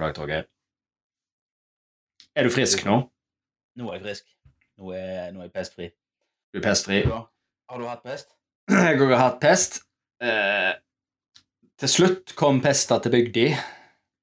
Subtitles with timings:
[0.00, 0.44] God dag, Torgeir.
[2.32, 2.94] Er du frisk nå?
[3.76, 4.30] Nå er jeg frisk.
[4.80, 5.88] Nå er, nå er jeg pestfri.
[6.54, 7.00] Du er pestfri?
[7.04, 8.30] Har du hatt pest?
[8.72, 9.76] Jeg har hatt pest.
[10.24, 10.70] Eh,
[11.84, 13.44] til slutt kom pesta til bygda.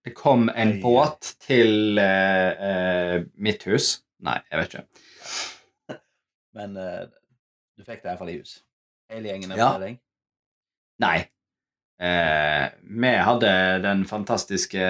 [0.08, 0.80] Det kom en Oi.
[0.82, 3.92] båt til eh, eh, mitt hus.
[4.26, 5.96] Nei, jeg vet ikke.
[6.58, 7.06] Men eh,
[7.78, 8.56] du fikk det iallfall i hus.
[9.14, 9.70] Hele gjengen er Ja.
[9.78, 10.02] med deg?
[11.06, 11.16] Nei.
[12.02, 12.66] Eh,
[13.06, 13.56] vi hadde
[13.86, 14.90] den fantastiske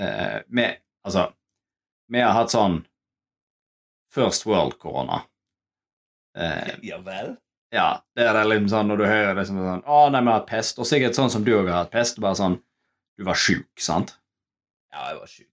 [0.00, 0.66] eh, Vi
[1.04, 1.26] Altså,
[2.12, 2.80] vi har hatt sånn
[4.12, 5.22] First World-korona.
[6.36, 7.36] Eh, Ja vel?
[7.72, 10.20] ja, det er litt liksom sånn når du hører det som er sånn Å, nei,
[10.24, 10.80] vi har hatt pest.
[10.82, 12.18] Og sikkert sånn som du òg har hatt pest.
[12.20, 12.58] Bare sånn
[13.16, 14.16] Du var sjuk, sant?
[14.92, 15.46] Ja, jeg var sjuk.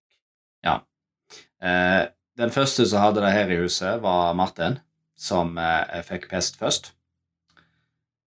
[1.61, 2.03] Eh,
[2.37, 4.79] den første som hadde det her i huset, var Martin,
[5.17, 6.91] som eh, fikk pest først.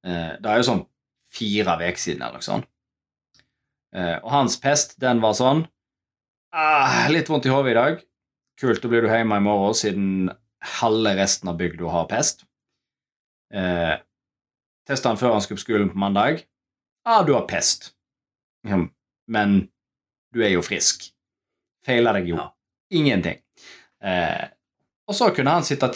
[0.05, 0.83] Eh, det er jo sånn
[1.31, 2.67] fire uker siden, eller noe sånt.
[3.95, 5.65] Eh, og hans pest, den var sånn
[6.53, 8.03] ah, Litt vondt i hodet i dag.
[8.61, 10.31] Kult, da blir du hjemme i morgen, siden
[10.81, 12.45] halve resten av bygda har pest.
[13.55, 13.97] Eh,
[14.91, 16.43] Testa han før han skulle på skolen på mandag.
[17.07, 17.93] Ah, du har pest.
[19.31, 19.55] Men
[20.35, 21.07] du er jo frisk.
[21.87, 22.49] Feiler deg jo Ja.
[22.93, 23.39] ingenting.
[24.03, 24.49] Eh,
[25.09, 25.93] og så kunne han sitte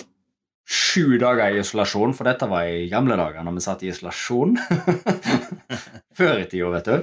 [0.64, 4.56] sju dager i isolasjon, for dette var i gamle dager når vi satt i isolasjon.
[6.19, 6.97] Før i tida, vet du.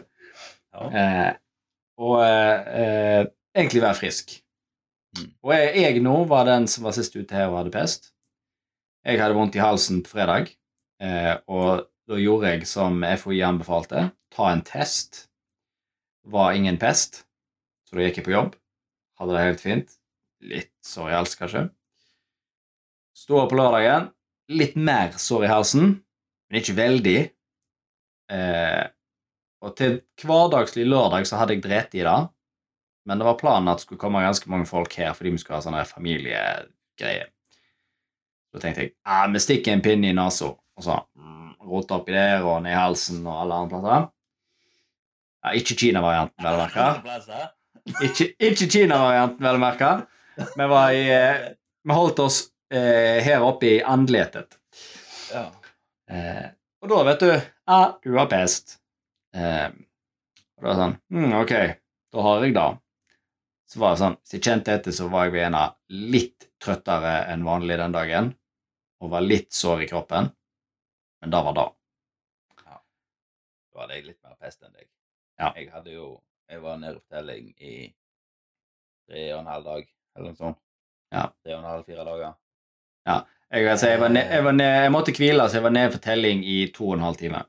[0.74, 0.88] Ja.
[0.90, 1.32] Eh,
[2.02, 2.51] og eh,
[3.56, 4.34] egentlig være frisk.
[5.18, 5.30] Mm.
[5.44, 8.12] Og jeg, jeg nå var den som var sist ute her og hadde pest.
[9.06, 10.52] Jeg hadde vondt i halsen på fredag,
[11.02, 15.26] eh, og da gjorde jeg som FHI anbefalte, ta en test.
[16.30, 17.24] Var ingen pest,
[17.88, 18.56] så da gikk jeg på jobb.
[19.18, 19.94] Hadde det helt fint.
[20.42, 21.68] Litt sår i hals, kanskje.
[23.18, 24.10] Sto opp på lørdagen.
[24.54, 25.92] Litt mer sår i halsen,
[26.50, 27.20] men ikke veldig.
[28.32, 28.84] Eh,
[29.62, 32.20] og til hverdagslig lørdag så hadde jeg drept i det.
[33.06, 35.58] Men det var planen at det skulle komme ganske mange folk her fordi vi skulle
[35.58, 37.30] ha sånne familiegreier.
[38.52, 42.14] Så tenkte jeg ah, vi stikker en pinne i nesa, og så mm, rote oppi
[42.14, 44.10] der og ned i halsen og alle andre plasser.
[45.42, 47.40] Ja, ikke Kina-varianten, vel å merke.
[48.06, 49.92] Ikke, ikke Kina-varianten, vel å merke.
[50.38, 51.48] Vi, var i, eh,
[51.88, 54.60] vi holdt oss eh, her oppe i andletet.
[55.32, 55.48] Ja.
[56.12, 56.46] Eh,
[56.84, 58.78] og da, vet du Ja, du har pest.
[59.34, 59.70] Eh,
[60.60, 61.54] og da er det sånn hm, Ok,
[62.12, 62.70] da har jeg det.
[63.72, 65.62] Så var det sånn, jeg kjente etter, så var jeg ved ena
[66.12, 68.26] litt trøttere enn vanlig den dagen.
[69.00, 70.28] Og var litt sår i kroppen.
[71.22, 71.68] Men det var det.
[73.72, 74.90] Da hadde jeg litt mer pest enn deg.
[75.40, 75.54] Ja.
[75.56, 76.10] Jeg hadde jo
[76.52, 77.76] Jeg var nede på telling i
[79.08, 79.86] tre og en halv dag,
[80.18, 80.58] eller noe sånt.
[81.16, 81.22] Ja.
[81.32, 82.34] Tre og en halv, fire dager.
[83.08, 85.94] Jeg, altså, jeg, var ned, jeg, var ned, jeg måtte hvile, så jeg var nede
[85.94, 87.46] for telling i to og en halv time.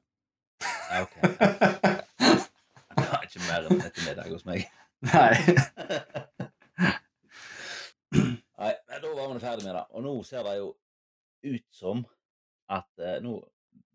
[0.62, 1.18] Ja, ok.
[2.92, 4.70] Det var ikke mer enn ettermiddag hos meg.
[5.12, 5.34] Nei.
[8.58, 9.84] Nei, men da var vi ferdig med det.
[9.96, 10.68] Og nå ser det jo
[11.52, 12.04] ut som
[12.72, 13.32] at eh, Nå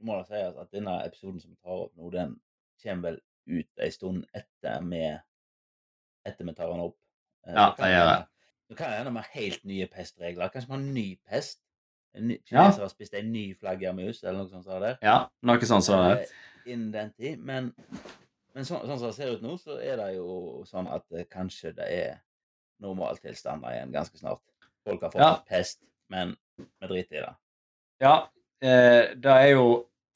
[0.06, 2.36] må det sies at denne episoden som vi tar opp nå, den
[2.84, 5.00] kommer vel ut ei stund etter vi
[6.28, 6.98] etter vi tar den opp.
[7.48, 8.18] Eh, Ja, det gjør det.
[8.68, 10.52] Nå kan det hende vi har helt nye pestregler.
[10.52, 11.62] Kanskje vi har ny pest?
[12.18, 12.68] En ny, Ja.
[12.72, 14.66] har spist en ny flaggermus, eller noe sånt.
[14.66, 14.98] som der.
[15.02, 16.22] Ja, noe sånt som det der.
[16.24, 17.40] Eh, Innen den tid.
[17.40, 17.72] Men,
[18.58, 21.28] men sånn, sånn som det ser ut nå, så er det jo sånn at eh,
[21.30, 22.16] kanskje det er
[22.82, 24.42] normaltilstander igjen ganske snart.
[24.88, 25.36] Folk har fått Ja.
[25.46, 25.80] pest,
[26.10, 27.36] men vi driter i det.
[28.02, 28.16] Ja,
[28.62, 29.68] eh, det er jo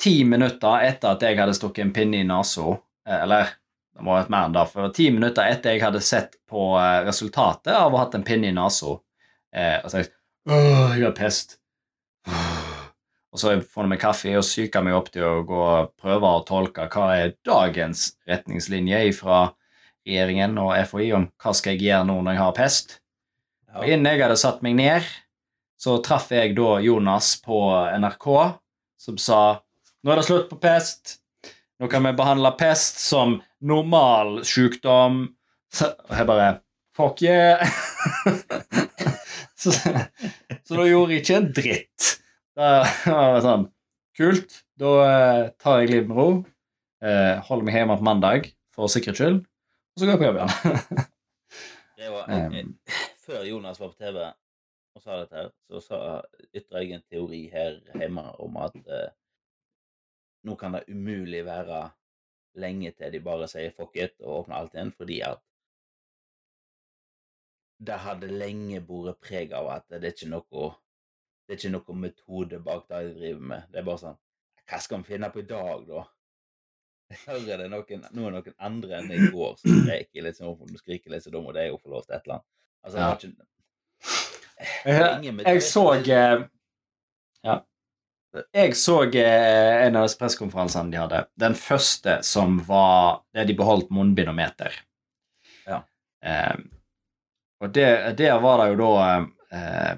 [0.02, 2.72] ti minutter etter at jeg hadde stukket en pinne i nesa,
[3.06, 3.54] eh, eller
[3.94, 6.66] det må ha vært mer enn det, for ti minutter etter jeg hadde sett på
[6.82, 8.98] eh, resultatet av å ha hatt en pinne i nesa,
[9.54, 10.18] eh, og sagt
[10.50, 11.60] 'Å, jeg har pest.
[13.32, 16.28] Og så får jeg meg kaffe og psyker meg opp til å gå og prøve
[16.28, 19.46] å tolke hva er dagens retningslinje fra
[20.04, 22.98] regjeringen og FHI om hva skal jeg gjøre nå når jeg har pest.
[23.78, 25.08] Og innen jeg hadde satt meg ned,
[25.80, 27.62] så traff jeg da Jonas på
[28.04, 28.28] NRK,
[29.00, 29.42] som sa
[30.02, 31.20] nå er det slutt på pest.
[31.80, 35.24] Nå kan vi behandle pest som normal sykdom.
[35.82, 36.52] Og jeg bare
[36.92, 37.62] Fuck yeah!
[39.62, 42.10] så, så da gjorde jeg ikke en dritt.
[42.58, 43.70] Da var det sånn
[44.18, 44.58] Kult.
[44.76, 46.32] Da eh, tar jeg livet med ro.
[47.02, 49.38] Eh, holder meg hjemme på mandag for sikkerhets skyld,
[49.96, 51.08] og så går jeg på jobb igjen.
[52.02, 52.68] Det var, eh,
[53.26, 54.20] før Jonas var på TV
[54.92, 56.00] og sa dette, her, så sa,
[56.52, 59.14] ytra jeg en teori her hjemme om at eh,
[60.44, 61.86] nå kan det umulig være
[62.60, 65.40] lenge til de bare sier fuck it og åpner alt igjen, fordi at
[67.82, 70.74] det hadde lenge båret preg av at det er ikke noe
[71.52, 73.64] det er ikke noe metode bak det jeg driver med.
[73.68, 74.20] Det er bare sånn
[74.72, 76.04] Hva skal vi finne på i dag, da?
[77.12, 80.38] Jeg hører det er noen, nå er noen andre enn i går som skriker litt
[80.38, 82.46] sånn, du skriker litt så da må det jo få lov til et eller annet.
[82.86, 83.50] Altså, jeg har ikke
[84.62, 86.46] Jeg, er jeg så eh,
[87.50, 87.56] Ja.
[88.56, 91.20] Jeg så eh, en av disse pressekonferansene de hadde.
[91.44, 94.78] Den første som var der de beholdt munnbind og meter.
[95.66, 95.82] Ja.
[96.24, 96.64] Eh,
[97.60, 98.94] og der, der var det jo da
[99.52, 99.92] eh,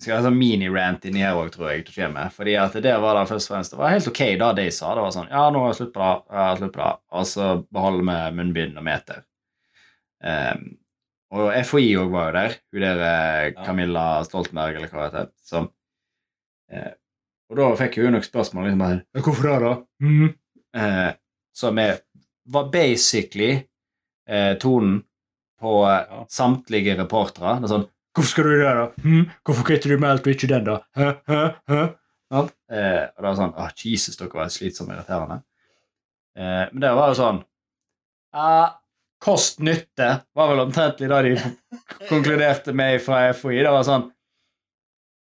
[0.00, 1.84] skal ha sånn mini-rant inni her òg, tror jeg.
[1.86, 2.30] det kommer.
[2.32, 4.94] Fordi at det var det først og fremst Det var helt ok da de sa.
[4.96, 6.36] Det var sånn Ja, nå har jeg slutt på det.
[6.36, 6.92] Ja, slutt på det.
[7.20, 9.24] Og så beholder vi munnbind og meter.
[10.20, 10.64] Um,
[11.30, 12.56] og FHI òg var jo der.
[12.72, 15.30] Hun der eh, Camilla Stoltenberg, eller hva det heter.
[15.46, 15.68] Som
[16.72, 16.90] eh,
[17.50, 19.76] Og da fikk hun nok spørsmål liksom her Hvorfor det, da?
[20.06, 20.34] Mhm.
[20.70, 21.12] Uh,
[21.60, 21.96] som er,
[22.46, 23.56] var basically
[24.30, 25.00] uh, tonen
[25.60, 25.72] på
[26.30, 27.58] samtlige reportere.
[27.58, 28.86] Det er sånn Hvorfor skal du det, da?
[29.04, 29.24] Hm?
[29.46, 30.80] Hvorfor kutter du melk og ikke den, da?
[30.98, 31.10] Hæ?
[31.30, 31.40] Hæ?
[31.70, 31.82] Hæ?
[32.30, 32.52] Sant?
[32.70, 35.40] Eh, og det var sånn Å, Jesus, dere var slitsomme og irriterende.
[36.38, 37.40] Eh, men det var jo sånn
[38.30, 38.50] ja,
[39.20, 40.08] Kost-nytte
[40.38, 41.32] var vel omtrentlig det de
[42.10, 43.58] konkluderte med fra FHI.
[43.66, 44.06] Det var sånn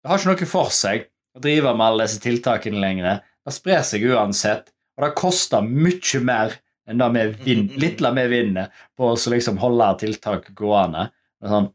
[0.02, 1.06] Det har ikke noe for seg
[1.38, 3.22] å drive med alle disse tiltakene lenger.
[3.46, 6.58] Det sprer seg uansett, og det koster mye mer
[6.88, 11.08] enn det vi litt mer vi vinner på å liksom holde tiltak gående.
[11.38, 11.72] Det er Sånn.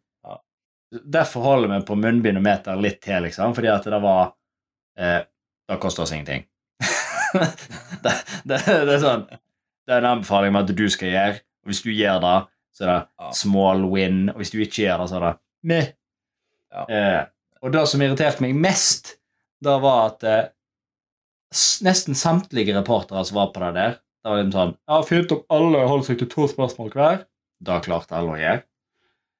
[0.93, 4.33] Derfor holder vi på munnbind og meter litt til, liksom, fordi at det var
[4.99, 5.21] eh,
[5.69, 6.43] Det koster oss ingenting.
[8.03, 8.13] det,
[8.45, 11.81] det, det er sånn Det er en anbefaling med at du skal gjøre, og hvis
[11.85, 12.37] du gjør det,
[12.73, 15.33] så er det small win, og hvis du ikke gjør det, så er det
[15.69, 15.89] meh.
[16.73, 16.85] Ja.
[16.87, 17.21] Eh,
[17.63, 19.15] og det som irriterte meg mest,
[19.63, 20.45] da var at eh,
[21.85, 25.43] nesten samtlige reportere som var på det der, det var liksom sånn Ja, fint om
[25.51, 27.23] alle holder seg til to spørsmål hver.
[27.63, 28.63] Det klarte alle å gjøre.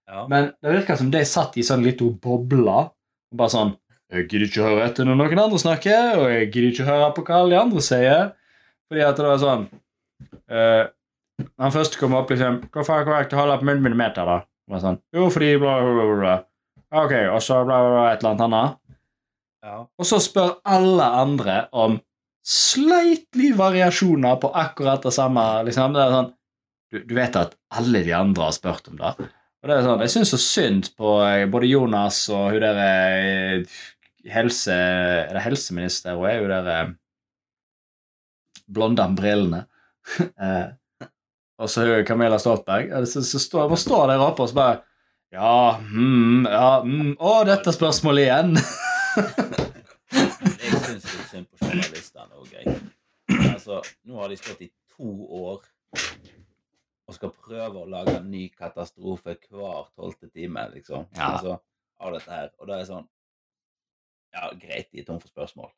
[0.10, 0.26] Ja.
[0.30, 2.80] Men det virka som de satt i sånn litt boble.
[3.34, 3.76] Og bare sånn
[4.14, 7.24] Jeg gidder ikke høre etter når noen andre snakker, og jeg gidder ikke høre på
[7.26, 8.34] hva alle de andre sier.
[8.92, 9.64] Fordi at det var sånn
[10.54, 10.84] uh,
[11.64, 14.44] Han første kom opp liksom Hvorfor er det korrekt å holde på millimeter, da?
[14.44, 16.36] Det var sånn, jo, fordi bla, bla, bla, bla.
[17.04, 18.78] Ok, og så bla, bla, bla, et eller annet annet.
[19.66, 19.78] ja.
[20.00, 21.98] Og så spør alle andre om
[22.48, 25.44] slightly variasjoner på akkurat det samme.
[25.68, 25.96] liksom.
[25.96, 26.32] Det er sånn,
[26.94, 29.14] du, du vet at alle de andre har spurt om det.
[29.64, 32.80] Og det er sånn, Jeg syns så synd på eh, både Jonas og hun der
[32.84, 33.78] eh,
[34.34, 34.76] helse...
[34.76, 36.90] Er det helseminister og er hun der eh,
[38.68, 39.62] blonde med brillene?
[41.64, 42.92] og så hun Camilla Stoltberg.
[43.08, 44.82] Så, så står, man der oppe og så bare
[45.32, 48.60] Ja, mm, ja mm, Å, dette spørsmålet igjen!
[50.14, 52.76] Jeg syns litt synd på journalistene og jeg.
[53.48, 55.64] Altså, nå har de stått i to år
[57.14, 61.06] og skal prøve å lage en ny katastrofe hver tolvte time, liksom.
[61.16, 61.30] Ja.
[61.36, 61.58] Altså,
[62.04, 62.50] av dette her.
[62.60, 63.08] Og da er det sånn
[64.34, 65.70] Ja, greit, de er tom for spørsmål.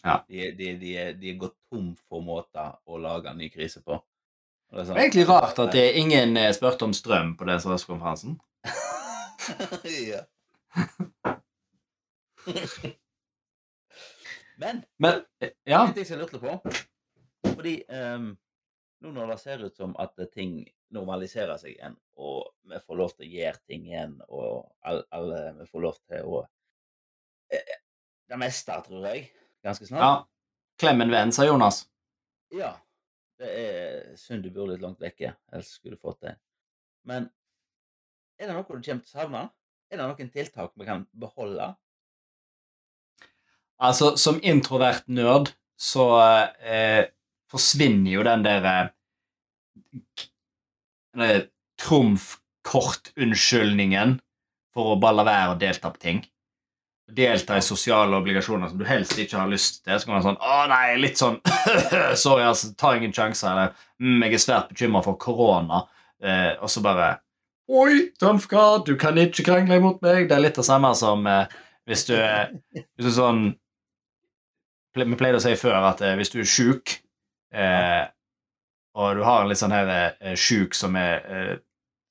[0.00, 0.14] Ja.
[0.28, 3.98] De, de, de, de er gått tom for måter å lage en ny krise på.
[4.00, 6.94] Og det er Det sånn- er egentlig rart at det er ingen eh, spurte om
[6.96, 8.38] strøm på den konferansen.
[10.08, 10.24] ja.
[14.60, 15.24] Men Men
[15.66, 15.86] ja.
[15.96, 16.60] Jeg lurte på
[17.54, 18.32] Fordi ehm,
[19.00, 20.60] nå når det ser ut som at ting
[20.94, 25.40] normaliserer seg igjen, og vi får lov til å gjøre ting igjen, og alle, alle
[25.60, 26.42] vi får lov til å
[27.54, 27.76] eh,
[28.30, 29.24] Det meste, tror jeg,
[29.64, 30.04] ganske snart.
[30.04, 30.12] ja.
[30.78, 31.84] klemmen Klem en venn, sa Jonas.
[32.54, 32.74] Ja.
[33.40, 36.34] Det er synd du bor litt langt vekke, ellers skulle du fått det.
[37.08, 37.30] Men
[38.36, 39.46] er det noe du kommer til å savne?
[39.90, 41.72] Er det noen tiltak vi kan beholde?
[43.80, 46.06] Altså, som introvert nerd så
[46.60, 47.08] eh,
[47.50, 48.92] forsvinner jo den der eh, den der
[51.80, 54.20] trumfkortunnskyldningen
[54.74, 56.20] for å bare la være å delta på ting.
[57.10, 59.98] Delta i sosiale obligasjoner som du helst ikke har lyst til.
[59.98, 61.40] Så kan man sånn Å, nei, litt sånn
[62.22, 63.50] Sorry, altså, Ta ingen sjanser.
[63.50, 63.68] Eller
[63.98, 65.78] mm, jeg er svært bekymra for korona.
[66.22, 67.18] Eh, og så bare
[67.70, 70.28] Oi, trumfkart, du kan ikke krangle imot meg.
[70.30, 71.46] Det er litt det samme som eh,
[71.90, 73.54] hvis du er er sånn
[74.98, 76.96] Vi pleide å si før at eh, hvis du er sjuk,
[77.54, 78.02] eh,
[78.98, 81.52] og du har en litt sånn her eh, sjuk som er, eh,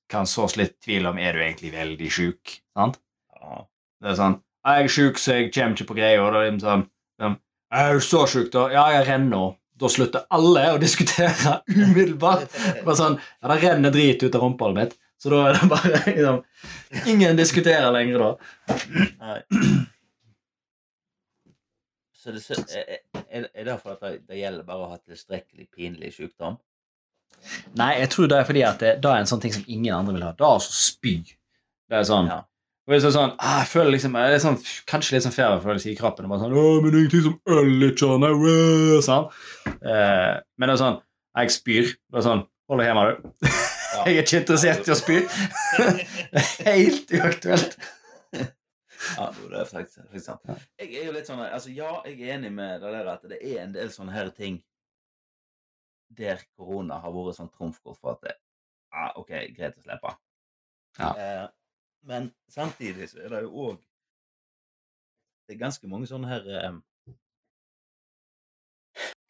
[0.10, 3.00] kan sås litt tvil om er du egentlig veldig sjuk, sant?
[3.36, 3.66] Ja.
[4.00, 6.52] Det er sånn 'Jeg er sjuk, så jeg kommer ikke på greia.' Og da er
[6.52, 7.38] det sånn, sånn
[7.72, 12.52] «Er du så sjuk, da?' 'Ja, jeg renner.' Da slutter alle å diskutere umiddelbart.
[12.84, 16.02] Bare sånn, ja, Det renner drit ut av rumpehullet mitt, så da er det bare
[16.08, 16.42] liksom,
[17.08, 18.32] Ingen diskuterer lenger da.
[19.22, 19.40] Nei.
[22.20, 22.44] Så det,
[22.76, 26.60] er, er er det derfor at det, det gjelder bare å ha tilstrekkelig pinlig sykdom?
[27.79, 29.93] Nei, jeg tror det er fordi at det, det er en sånn ting som ingen
[29.96, 30.31] andre vil ha.
[30.38, 31.15] Det er altså spy.
[31.89, 32.38] Det er sånn Ja.
[32.43, 34.58] og det er sånn, ah, jeg føler liksom, det er sånn,
[34.89, 36.25] Kanskje litt sånn feriefølelse i kroppen.
[36.25, 39.29] og Bare sånn, Åh, men ingenting som øl i har, øh», sånn.
[39.67, 41.01] Eh, men det er sånn
[41.38, 41.93] Jeg spyr.
[42.10, 43.50] Det er sånn Hold deg hjemme, du.
[43.50, 44.03] Ja.
[44.05, 45.15] Jeg er ikke interessert i å spy.
[46.69, 47.79] Helt uaktuelt.
[49.17, 50.41] Ja, det er faktisk, faktisk sant.
[50.79, 53.39] Jeg er jo litt sånn Altså, ja, jeg er enig med det der at det
[53.41, 54.60] er en del sånne her ting
[56.18, 58.36] der korona har vært sånn trumfkort for at det,
[58.89, 60.13] ja, OK, greit å slippe.
[60.98, 61.10] Ja.
[61.13, 61.48] Eh,
[62.10, 63.75] men samtidig så er det jo òg
[65.46, 66.78] Det er ganske mange sånne her eh,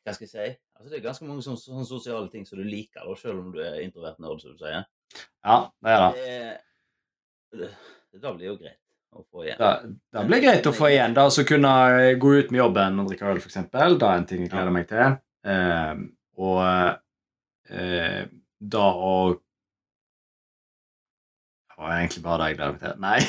[0.06, 0.46] Hva skal jeg si?
[0.78, 3.50] Altså, det er ganske mange sånne, sånne sosiale ting som du liker, da, selv om
[3.54, 4.86] du er introvert nerd, som du sier.
[5.44, 6.38] Ja, det er det.
[7.60, 7.70] Det,
[8.14, 8.80] det da blir jo greit
[9.12, 9.60] å få igjen.
[9.60, 11.18] Det, da blir greit å få igjen.
[11.18, 13.60] da, Så kunne jeg gå ut med jobben og drikke øl, f.eks.
[13.74, 15.20] Det er en ting jeg gleder meg til.
[15.52, 15.94] Eh,
[16.40, 16.60] og
[17.70, 18.26] eh,
[18.60, 19.14] da å
[21.70, 22.96] Det var egentlig bare det jeg gleder meg til.
[23.06, 23.20] Nei.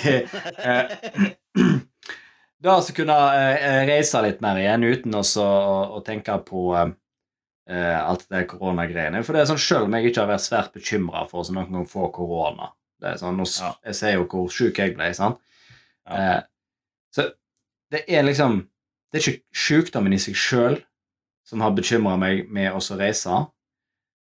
[0.67, 1.76] eh,
[2.67, 7.99] da så kunne eh, reise litt mer igjen uten også å, å tenke på eh,
[8.00, 9.23] alt det koronagreiene.
[9.23, 11.71] For det er sånn, selv om jeg ikke har vært svært bekymra for å noen
[11.79, 13.73] gang få korona det er sånn, Ja.
[13.87, 15.12] Jeg ser jo hvor sjuk jeg ble.
[15.14, 15.40] sant?
[16.07, 16.17] Ja.
[16.17, 16.43] Eh,
[17.14, 17.31] så
[17.90, 18.67] det er liksom
[19.11, 20.76] Det er ikke sykdommen i seg sjøl
[21.50, 23.45] som har bekymra meg med å reise,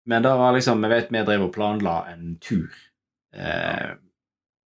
[0.08, 2.73] men da var liksom Vi vet vi drev og planla en tur
[3.37, 3.90] eh,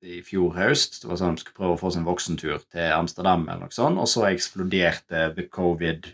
[0.04, 1.00] i fjor høst.
[1.00, 3.74] Det var sånn vi skulle prøve å få oss en voksentur til Amsterdam, eller noe
[3.74, 6.10] sånt, og så eksploderte the covid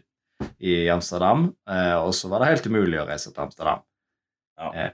[0.59, 3.83] i Amsterdam, eh, og så var det helt umulig å reise til Amsterdam.
[4.61, 4.71] Ja.
[4.71, 4.91] Eh,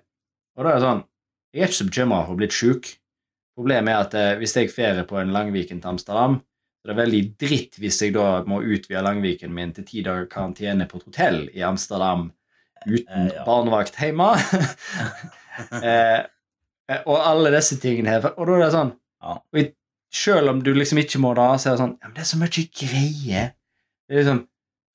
[0.56, 1.04] og da er det sånn
[1.52, 2.86] Jeg er ikke så bekymra for å bli sjuk.
[3.58, 6.38] Problemet er at eh, hvis jeg ferier på en Langviken til Amsterdam,
[6.82, 10.88] det er veldig dritt hvis jeg da må utvide Langviken min til ti dager karantene
[10.90, 12.30] på et hotell i Amsterdam
[12.86, 13.44] uten Eh, ja.
[13.46, 14.32] barnevakt hjemme.
[15.82, 16.18] eh,
[16.90, 18.26] eh, og alle disse tingene her.
[18.34, 19.38] Og da er det sånn Ja.
[19.38, 19.72] og
[20.12, 22.30] Selv om du liksom ikke må da, så er det sånn ja, men Det er
[22.32, 23.52] så mye greier.
[24.08, 24.40] Det er liksom,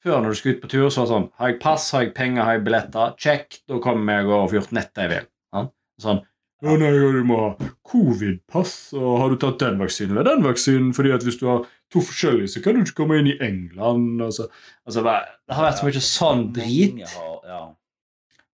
[0.04, 2.04] Før når du skulle ut på tur, så var det sånn Har jeg pass, har
[2.06, 3.16] jeg penger, har jeg billetter?
[3.18, 3.62] Check.
[3.68, 5.30] Da kommer jeg og får gjort nettet jeg vil.
[5.56, 5.74] Sant?
[6.04, 6.26] Sånn
[6.66, 7.50] ja, nei, du må ha
[7.86, 10.88] covid-pass, og har du tatt den vaksinen eller den vaksinen?
[10.98, 14.22] fordi at hvis du har to forskjellige, så kan du ikke komme inn i England.
[14.24, 14.48] Altså,
[14.88, 17.00] altså Det har vært så mye sånn drit.
[17.48, 17.62] Ja.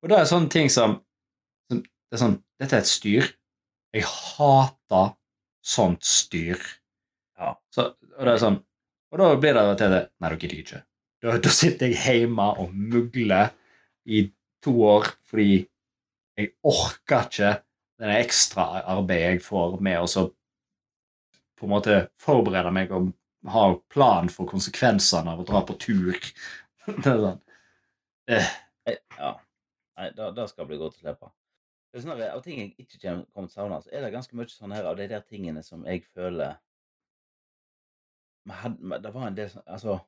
[0.04, 1.00] Og det er sånne ting som,
[1.72, 3.32] som det er sånn, Dette er et styr.
[3.94, 5.14] Jeg hater
[5.64, 6.62] sånt styr.
[7.40, 7.56] Ja.
[7.74, 8.60] Så, og det er sånn
[9.14, 10.82] Og da blir det til det Nei, da gidder jeg ikke.
[11.24, 13.54] Da, da sitter jeg hjemme og mugler
[14.06, 14.26] i
[14.64, 15.64] to år fordi
[16.38, 17.52] jeg orker ikke
[18.04, 20.26] det ekstra arbeidet jeg får med å så
[21.60, 23.12] på en måte forberede meg og
[23.52, 26.14] ha plan for konsekvensene av å dra på tur.
[26.86, 27.42] Det er sånn
[28.32, 28.52] eh,
[28.86, 29.30] Eh, ja.
[29.96, 31.30] Nei, da, da skal det bli godt å slippe.
[31.94, 34.50] Det her- av ting jeg ikke kommer, til å savne, så er det ganske mye
[34.50, 36.58] sånn her av de der tingene som jeg føler
[38.46, 40.00] Det var en del sånn Altså,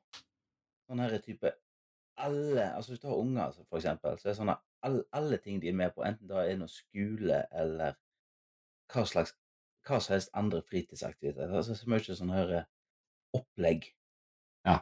[0.88, 1.52] sånn her type
[2.18, 5.04] Alle altså Hvis du har unger, altså, for eksempel, så er det sånn at alle,
[5.12, 7.96] alle ting de er med på, enten det er noe skole eller
[8.92, 9.32] hva slags
[9.86, 11.54] hva som helst andre fritidsaktiviteter.
[11.54, 12.64] Altså, så mye sånn her eh,
[13.36, 13.90] opplegg
[14.66, 14.80] Ja.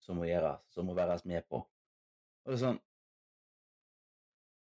[0.00, 1.62] som må gjøres, som må være med på.
[2.44, 2.80] Og det er sånn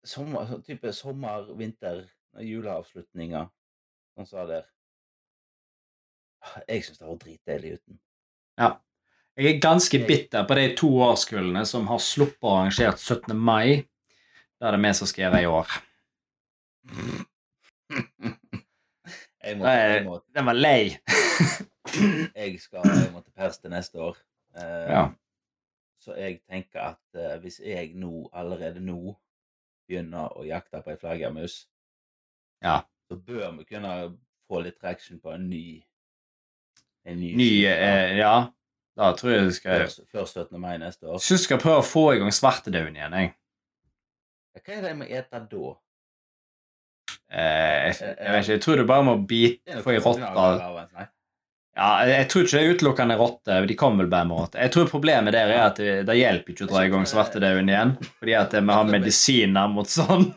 [0.04, 2.04] sommer, så type sommer, vinter,
[2.42, 3.49] juleavslutninger,
[4.16, 4.69] sånn som det der.
[6.69, 8.00] Jeg syns det var dritdeilig uten.
[8.59, 8.73] Ja.
[9.38, 13.33] Jeg er ganske bitter på de to årskullene som har sluppet å arrangert 17.
[13.38, 13.87] mai.
[14.61, 15.76] Det er det vi som skal gjøre i år.
[19.42, 20.83] Jeg må, jeg, må, Den var lei.
[22.37, 24.17] jeg skal jeg må til neste år.
[24.57, 25.09] Eh, Ja.
[26.03, 29.15] Så jeg tenker at eh, hvis jeg nå, allerede nå,
[29.87, 31.69] begynner å jakte på ei flaggermus,
[32.62, 32.81] Ja.
[33.09, 34.17] så bør vi kunne
[34.49, 35.85] få litt traction på en ny
[37.05, 38.51] En ny, Ny eh, Ja,
[38.97, 40.61] da tror jeg du skal før, før 17.
[40.61, 41.19] mai neste år.
[41.19, 43.33] Syns du skal prøve å få i gang svartedauden igjen, jeg.
[44.55, 45.73] Hva er det jeg må ete da?
[47.33, 51.09] Eh, jeg, jeg vet ikke, jeg tror du bare må bite få i rotta.
[51.73, 53.55] Ja, jeg, tror ikke det er utelukkende rotte.
[53.69, 54.61] De kommer vel bare med rotte.
[54.61, 57.71] Jeg tror problemet der er at det, det hjelper ikke å dra i gang svartedauden
[57.73, 60.29] igjen, fordi at vi har medisiner mot sånn.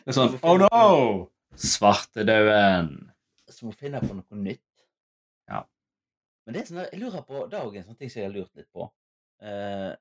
[0.00, 1.30] Det er sånn Oh no!
[1.54, 2.90] Svartedauden.
[3.52, 4.66] Så må finne på noe nytt.
[5.50, 5.62] Ja.
[6.42, 8.30] Men det er sånn, jeg lurer på, det er også en sånn ting som jeg
[8.30, 8.90] har lurt litt på.
[9.44, 9.92] Uh,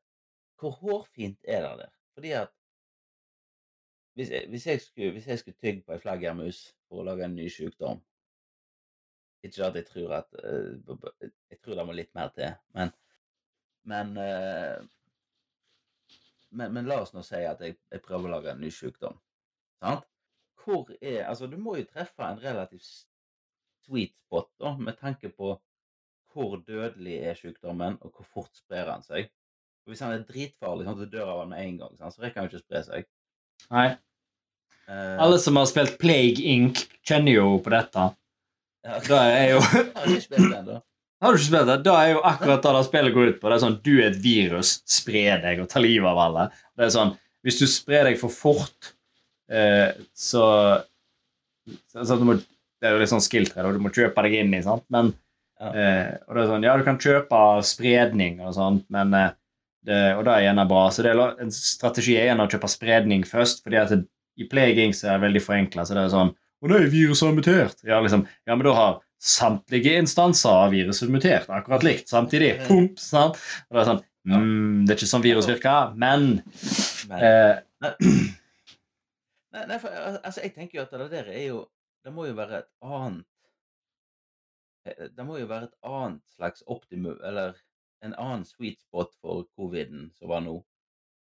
[0.60, 1.96] hvor hårfint er det der?
[2.18, 2.56] Fordi at
[4.18, 7.30] hvis jeg, hvis jeg skulle, hvis jeg skulle tygge på ei flaggermus for å lage
[7.30, 8.02] en ny sykdom
[9.46, 12.92] Ikke at jeg tror at eh, Jeg tror det må litt mer til, men
[13.90, 14.82] Men, eh,
[16.52, 19.16] men, men la oss nå si at jeg, jeg prøver å lage en ny sykdom.
[19.80, 20.06] Sant?
[20.60, 22.86] Hvor er Altså, du må jo treffe en relativt
[23.86, 25.56] sweet spot da, med tanke på
[26.34, 29.32] hvor dødelig er sykdommen, og hvor fort sprer han seg.
[29.86, 32.14] Og hvis han er dritfarlig, sånn at du dør av han med en gang, sant,
[32.14, 33.10] så rekker han jo ikke å spre seg.
[33.74, 33.88] Nei.
[34.90, 38.06] Uh, Alle som har spilt Plague Inc., kjenner jo på dette.
[38.86, 39.00] Ja.
[39.08, 39.60] Da er jo
[41.20, 41.80] har det du ikke spilt det?
[41.84, 43.50] Da er jo akkurat det det spillet går ut på.
[43.50, 46.46] Det er sånn, Du er et virus, spre deg og ta livet av alle.
[46.78, 48.94] Det er sånn, Hvis du sprer deg for fort,
[49.52, 50.46] eh, så,
[51.92, 54.64] så, må, Det er jo litt sånn skill-tre, og du må kjøpe deg inn i,
[54.64, 54.86] sant?
[54.92, 55.14] Men,
[55.60, 55.74] Ja.
[55.76, 59.32] eh, og det er sånn, Ja, du kan kjøpe spredning og sånt, men eh,
[59.84, 60.86] det, og det er gjerne bra.
[60.92, 64.06] Så det er en strategi er gjerne å kjøpe spredning først, fordi at det,
[64.40, 65.84] i Play så er det veldig forenkla.
[65.84, 67.80] Så det er sånn Og nå er viruset mutert.
[67.88, 72.54] Ja, liksom, ja, men da har samtlige instanser av viruset mutert akkurat likt samtidig.
[72.68, 73.40] Pump, sant?
[73.68, 76.40] Og det er sånn mm, Det er ikke sånn virus virker, men
[77.10, 77.56] Men, eh,
[79.56, 81.64] nei, nei, for, altså, jeg tenker jo at det der er jo
[82.06, 83.26] Det må jo være et annet
[84.88, 87.60] eh, Det må jo være et annet slags optimum, eller
[88.06, 90.56] en annen sweet spot for coviden som var nå,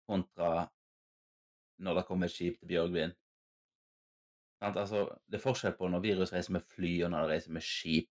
[0.10, 0.67] kontra
[1.79, 3.12] når det kommer et skip til Bjørgvin.
[4.61, 7.65] Altså, det er forskjell på når virus reiser med fly, og når det reiser med
[7.65, 8.09] skip.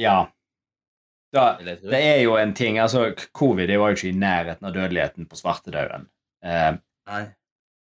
[0.00, 0.26] ja.
[1.34, 4.72] Da, det er jo en ting altså Covid er var jo ikke i nærheten av
[4.72, 6.06] dødeligheten på svartedauden.
[6.44, 6.78] Eh,
[7.10, 7.22] Nei.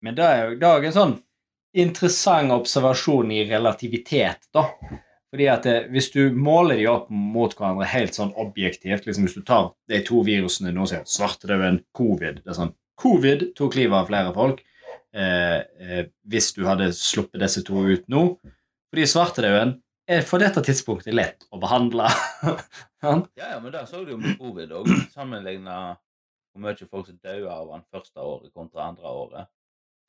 [0.05, 1.15] Men det er jo det er en sånn
[1.81, 4.67] interessant observasjon i relativitet, da.
[5.31, 9.37] Fordi at det, Hvis du måler de opp mot hverandre helt sånn objektivt liksom Hvis
[9.39, 14.09] du tar de to virusene nå svartedauden, covid det er sånn, Covid tok livet av
[14.11, 14.59] flere folk.
[15.13, 18.21] Eh, eh, hvis du hadde sluppet disse to ut nå.
[18.91, 19.73] Fordi svartedauden
[20.11, 22.07] er for dette tidspunktet lett å behandle.
[23.01, 25.95] Ja, ja, men der så du jo med covid òg, sammenligna
[26.53, 29.47] hvor mye folk som døde av den første året kontra andre året.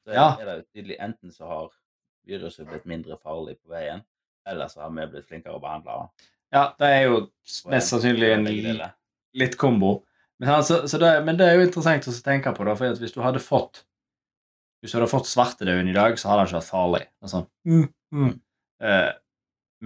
[0.04, 0.26] Så Ja.
[0.37, 1.71] er det jo tydelig enten så har
[2.28, 4.02] viruset blitt mindre farlig på veien,
[4.44, 6.26] eller så har vi blitt flinkere å behandle det.
[6.52, 7.16] ja, det er jo
[7.73, 8.92] mest sannsynlig en
[9.40, 10.05] litt kombo.
[10.38, 13.16] Men, altså, så det, men det er jo interessant å tenke på, da, for hvis
[13.16, 13.87] du hadde fått
[14.83, 17.03] Hvis du hadde fått svartedauden i dag, så hadde den ikke vært farlig.
[17.31, 17.47] Sånn.
[17.71, 17.85] Mm,
[18.18, 18.33] mm.
[18.83, 19.11] Eh,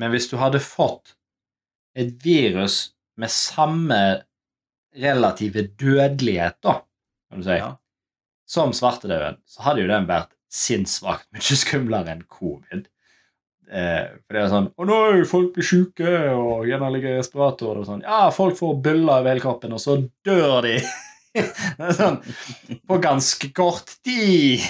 [0.01, 1.13] men hvis du hadde fått
[1.97, 2.79] et virus
[3.21, 4.01] med samme
[4.97, 6.79] relative dødelighet, da,
[7.29, 7.75] kan du si, Ja.
[8.49, 12.87] som svartedauden, så hadde jo den vært sinnssvakt mye skumlere enn covid.
[13.67, 17.81] Eh, for det er sånn Å nei, folk blir sjuke og gjerne ligger i respirator.
[17.81, 18.03] Og sånn.
[18.07, 20.77] Ja, folk får byller over hele kroppen, og så dør de.
[21.99, 22.21] sånn
[22.87, 24.63] På ganske kort tid.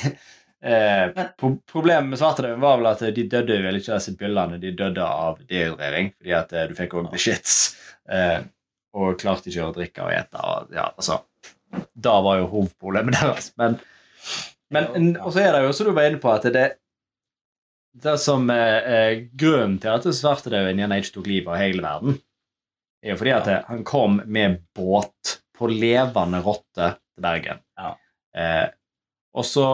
[0.66, 4.60] Eh, pro problemet med svartedauden var vel at de døde vel ikke av disse byllene,
[4.62, 7.58] de døde av dehydrering, fordi at eh, du fikk òg beskjeds.
[8.10, 8.40] Eh,
[8.96, 10.40] og klarte ikke å drikke og ete.
[10.40, 11.20] Og, ja, altså,
[11.92, 13.52] da var jo hovedproblemet deres.
[13.60, 13.78] Men,
[14.72, 16.66] men og så er det jo, som du var inne på, at det
[17.96, 22.18] det som er, er grunnen til at svartedauden gjerne ikke tok livet av hele verden,
[23.04, 27.62] er jo fordi at han kom med båt på levende rotter til Bergen.
[27.78, 27.92] Ja.
[28.36, 28.66] Eh,
[29.36, 29.66] og så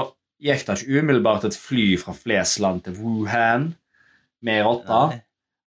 [0.43, 3.69] gikk det ikke umiddelbart et fly fra Flesland til Wuhan
[4.43, 5.03] med rotta.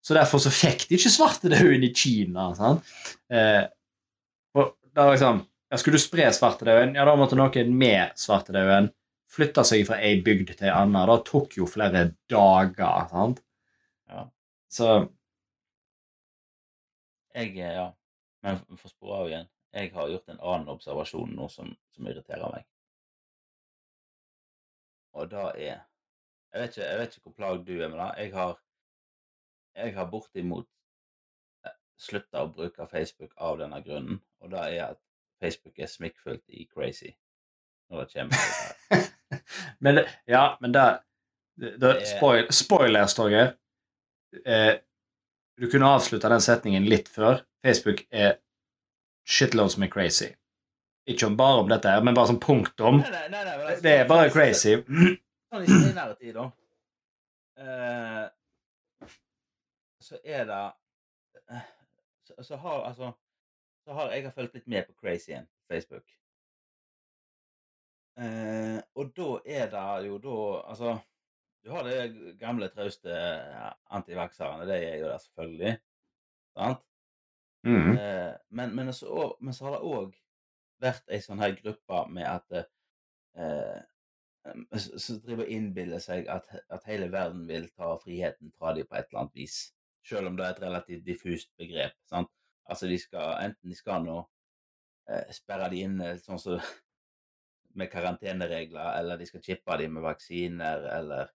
[0.06, 2.50] Så derfor så fikk de ikke svartedauden i Kina.
[2.58, 2.86] Sant?
[3.32, 3.64] Eh,
[4.56, 8.92] og da liksom, ja, Skulle du spre svartedauden, ja, da måtte noen med svartedauden
[9.36, 11.06] flytte seg fra ei bygd til ei anna.
[11.10, 13.10] Det tok jo flere dager.
[13.12, 13.42] sant?
[14.12, 14.28] Ja.
[14.72, 14.90] Så
[17.36, 17.90] Jeg, eh, ja.
[18.46, 22.08] Men for å spore av igjen, jeg har gjort en annen observasjon nå som, som
[22.08, 22.64] irriterer meg.
[25.16, 25.84] Og da er
[26.56, 28.12] Jeg vet ikke, jeg vet ikke hvor plagd du er med det.
[28.18, 28.54] Jeg har,
[29.76, 30.68] jeg har bortimot
[31.68, 35.02] eh, slutta å bruke Facebook av denne grunnen, og det er at
[35.44, 37.12] Facebook er smikkfullt i crazy
[37.92, 39.12] når det kommer.
[39.84, 40.86] Men det, ja, men det,
[41.60, 43.52] det, det spoil, Spoilers, Torgeir.
[44.46, 44.78] Eh,
[45.60, 47.44] du kunne avslutta den setningen litt før.
[47.66, 48.38] Facebook er
[49.26, 50.32] shitloads med crazy.
[51.08, 53.02] Ikke om bare om dette, her, men bare som punktum.
[53.02, 54.76] Nei, nei, nei, altså, Det er bare crazy.
[55.54, 56.48] sånn i senere tid, da,
[57.62, 58.24] eh,
[60.02, 60.64] så er det
[61.54, 61.70] eh,
[62.26, 63.14] så, så har altså
[63.86, 66.08] så har jeg har fulgt litt med på crazyen på Facebook.
[68.18, 70.38] Eh, og da er det jo da
[70.72, 70.96] Altså,
[71.66, 73.14] du har de gamle, trauste
[73.94, 74.66] antivakserne.
[74.70, 75.76] Det er jo der, selvfølgelig.
[76.58, 76.82] Sant?
[77.66, 77.98] Mm.
[77.98, 80.16] Eh, men, men, så, har det òg
[80.84, 83.80] vært ei sånn her gruppe med at eh,
[84.78, 88.98] som driver og innbiller seg at, at hele verden vil ta friheten fra dem på
[88.98, 89.58] et eller annet vis.
[90.06, 91.96] Selv om det er et relativt diffust begrep.
[92.10, 92.30] sant?
[92.70, 94.20] Altså de skal, Enten de skal nå
[95.10, 96.62] eh, sperre de inne sånn som
[97.80, 101.34] med karanteneregler, eller de skal chippe dem med vaksiner, eller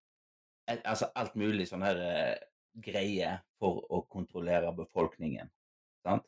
[0.70, 2.36] et, Altså alt mulig sånn her eh,
[2.78, 5.50] greie for å kontrollere befolkningen.
[6.06, 6.26] Sant?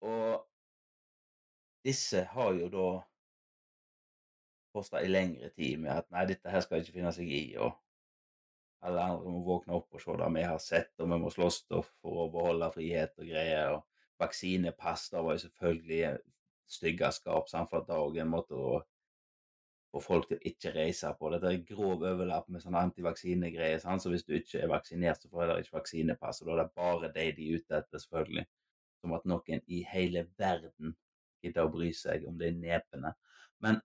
[0.00, 0.46] Og
[1.84, 2.88] disse har jo da
[4.72, 7.74] posta i lengre tid med at nei, dette her skal ikke finne seg i, og
[8.86, 11.62] alle andre må våkne opp og se det vi har sett, og vi må slåss
[11.72, 13.74] for å beholde frihet og greier.
[13.76, 13.86] og
[14.20, 16.14] Vaksinepass var jo selvfølgelig
[16.70, 18.80] styggeskap, sant, for det en måte å
[19.90, 21.30] få folk til å ikke reise på.
[21.32, 23.80] Dette er grov overlapp med sånne antivaksinegreier.
[23.82, 24.02] Sånn.
[24.02, 26.42] Så hvis du ikke er vaksinert, så får du ikke vaksinepass.
[26.42, 28.46] Og da er det bare de de er ute etter, selvfølgelig.
[29.00, 30.94] Som at noen i hele verden
[31.42, 33.14] gidder å bry seg om de nepene.
[33.64, 33.80] Men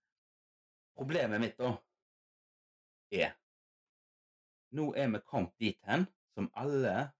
[0.96, 1.74] problemet mitt da
[3.16, 3.36] er
[4.76, 6.04] Nå er vi kommet dit hen
[6.36, 7.14] som alle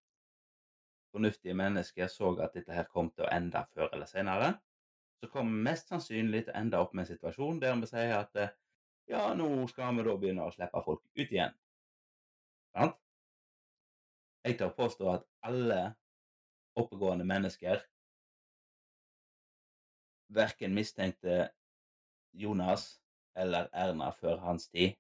[1.16, 4.50] fornuftige mennesker så at dette her kom til å ende før eller senere.
[5.24, 8.18] Så kommer vi mest sannsynlig til å ende opp med en situasjon der vi sier
[8.18, 8.52] at eh,
[9.12, 11.54] ja, nå skal vi da begynne å slippe folk ut igjen.
[12.76, 12.98] Sant?
[14.46, 15.80] Jeg tør påstå at alle
[16.78, 17.82] oppegående mennesker
[20.36, 21.50] verken mistenkte
[22.36, 23.00] Jonas
[23.38, 24.96] eller Erna før hans tid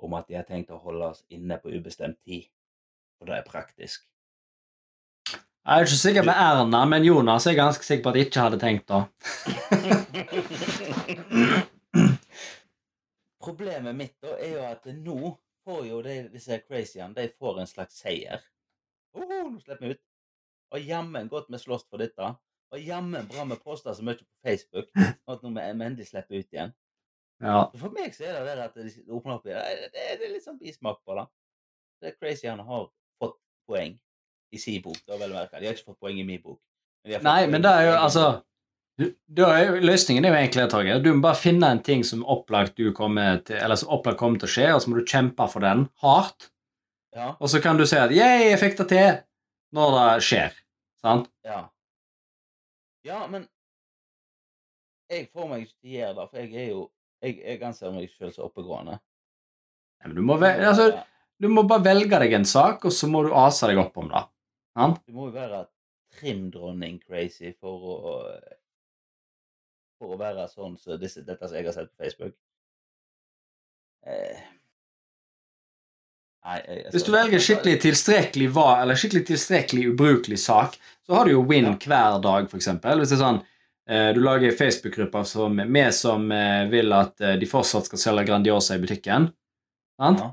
[0.00, 2.48] om at de har tenkt å holde oss inne på ubestemt tid.
[3.18, 4.06] For det er praktisk.
[5.30, 8.44] Jeg er ikke sikker med Erna, men Jonas er ganske sikker på at de ikke
[8.46, 9.02] hadde tenkt det.
[13.40, 17.70] Problemet mitt da er jo at nå får jo de, disse crazyene de får en
[17.70, 18.42] slags seier.
[19.16, 20.02] Oh, nå slipper vi ut.
[20.76, 22.34] Og jammen godt vi slåss for dette.
[22.70, 26.54] Og jammen bra vi poster så mye på Facebook at nå vi endelig slipper ut
[26.54, 26.74] igjen.
[27.40, 27.64] Ja.
[27.80, 29.90] For meg så er det det at de åpner opp i det.
[29.94, 31.26] Det er, det litt sånn bismak på det.
[32.04, 32.86] Det crazyene har
[33.20, 33.96] fått poeng
[34.52, 35.60] i sin bok, da vel å merke.
[35.60, 36.60] De har ikke fått poeng i min bok.
[37.06, 38.24] fått Nei, men det er jo altså
[38.98, 41.02] er Løsningen er jo egentlig det, Torgeir.
[41.02, 44.40] Du må bare finne en ting som opplagt du kommer til, eller som opplagt kommer
[44.40, 46.50] til å skje, og så må du kjempe for den hardt.
[47.16, 49.22] Ja, Og så kan du si at 'yeah, jeg fikk det til',
[49.72, 50.52] når det skjer.
[51.00, 51.30] Sant?
[51.44, 51.68] ja.
[53.04, 53.48] Ja, men
[55.10, 57.90] jeg får meg ikke til å gjøre det, for jeg er jo Jeg, jeg anser
[57.92, 58.94] meg selv som oppegående.
[60.00, 61.02] Ja, men du, må vel, altså,
[61.36, 64.08] du må bare velge deg en sak, og så må du ase deg opp om
[64.08, 64.22] det.
[64.72, 65.02] Sant?
[65.04, 65.66] Du må jo være
[66.16, 68.14] trimdronning crazy for å
[70.00, 72.32] For å være sånn som disse, dette som jeg har sett på Facebook.
[74.08, 74.38] Eh.
[76.40, 81.18] Nei, jeg, jeg Hvis du velger skikkelig tilstrekkelig hva, eller skikkelig tilstrekkelig ubrukelig sak, så
[81.18, 81.76] har du jo win Ja.
[81.84, 83.02] hver dag, eksempel.
[83.02, 83.42] Hvis det er sånn
[83.90, 88.24] eh, du lager Facebook-grupper som vi som eh, vil at eh, de fortsatt skal selge
[88.30, 89.28] Grandiosa i butikken.
[90.00, 90.24] Sant?
[90.24, 90.32] Ja.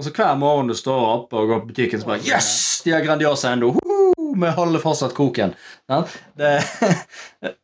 [0.00, 2.80] Og så hver morgen du står opp og går på butikken, så bare Yes!
[2.82, 3.76] De har Grandiosa ennå!
[4.40, 5.52] Vi holder fortsatt koken.
[5.90, 6.18] Sant?
[6.38, 6.54] Det,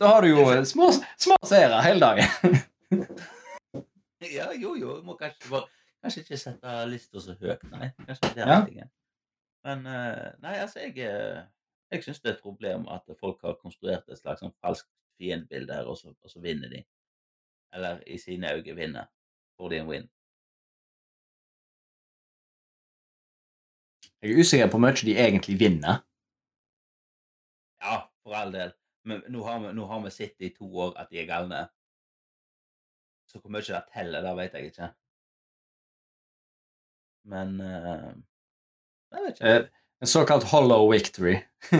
[0.00, 2.58] da har du jo små, små seere hele dagen.
[4.36, 4.98] ja, jo, jo.
[5.06, 5.68] Må kanskje, bare,
[6.04, 7.90] kanskje ikke sette lista så høyt, nei.
[8.06, 8.58] Kanskje det er Ja.
[8.66, 8.90] tingen.
[9.66, 11.40] Men eh, nei, altså, jeg, eh,
[11.90, 15.74] jeg syns det er et problem at folk har konstruert et slags sånn falskt fiendebilde
[15.74, 16.84] her, og så, og så vinner de.
[17.74, 19.08] Eller i sine øyne vinner.
[19.56, 20.06] Får de en win.
[24.22, 26.02] Jeg er usikker på hvor mye de egentlig vinner.
[27.82, 28.72] Ja, for all del.
[29.06, 31.60] Men nå har vi, nå har vi sett i to år at de er galne.
[33.30, 34.88] Så hvor mye det teller, det vet jeg ikke.
[37.30, 38.12] Men uh,
[39.14, 39.56] Jeg vet ikke.
[39.56, 39.72] Eh,
[40.04, 41.38] En såkalt hollow victory.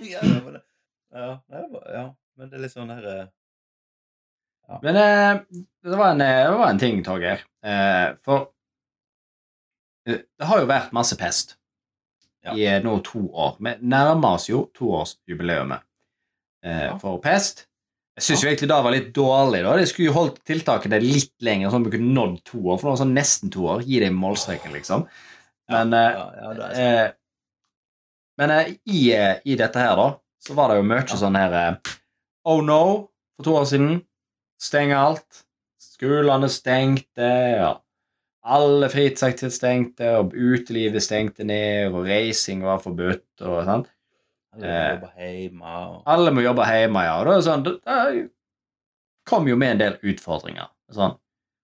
[0.00, 0.62] ja, det men, det-
[1.12, 2.04] ja, det var- ja,
[2.36, 3.06] men det er litt sånn her
[4.66, 4.78] ja.
[4.82, 5.42] Men eh,
[5.84, 7.44] det, var en, eh, det var en ting, Torgeir.
[7.62, 8.48] Eh, for
[10.08, 11.56] eh, det har jo vært masse pest
[12.44, 12.54] Ja.
[12.54, 13.56] i eh, nå to år.
[13.60, 15.78] Vi nærmer oss jo toårsjubileet
[16.64, 16.98] eh, Ja.
[16.98, 17.66] for pest.
[18.16, 19.62] Jeg syns jo egentlig det var litt dårlig.
[19.64, 19.76] da.
[19.76, 22.76] De skulle jo holdt tiltakene litt lenger, sånn at vi kunne nådd to år.
[22.78, 23.82] For det var sånn nesten to år.
[23.82, 25.06] Gi dem målstreken, liksom.
[25.72, 27.06] Men eh, ja, ja, det er.
[27.06, 27.12] Eh,
[28.38, 30.06] men eh, i, eh, i dette her, da,
[30.44, 31.16] så var det jo mye Ja.
[31.16, 31.94] sånn her eh,
[32.46, 34.02] Oh no, for to år siden.
[34.60, 35.44] Stenge alt.
[35.80, 37.28] Skolene stengte,
[37.58, 37.72] ja.
[38.44, 43.26] Alle fritidsaktiviteter stengte, og utelivet stengte ned, og reising var forbudt.
[43.40, 43.84] og sånn.
[44.54, 47.14] Alle må jobbe hjemme og Alle må jobbe hjemme, ja.
[47.18, 47.96] og Da det sånn, da,
[49.26, 50.68] kom jo med en del utfordringer.
[50.92, 51.16] Sånn.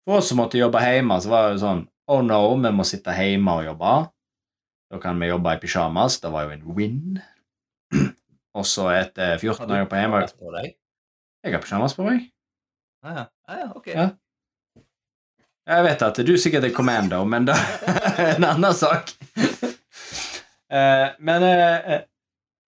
[0.04, 3.14] For oss som måtte jobbe hjemme, så var det sånn Oh no, vi må sitte
[3.16, 3.92] hjemme og jobbe.
[4.92, 6.18] Da kan vi jobbe i pysjamas.
[6.20, 7.20] Det var jo en win.
[8.58, 10.74] Og så etter 14 dager på hjemme på deg?
[11.44, 12.26] Jeg har pysjamas på meg.
[13.04, 13.24] Ah, ja.
[13.48, 13.88] Ah, ja, ok.
[13.94, 14.04] Ja.
[15.64, 19.14] Jeg vet at du sikkert er commando, men det er en annen sak.
[20.74, 22.02] Eh, men eh,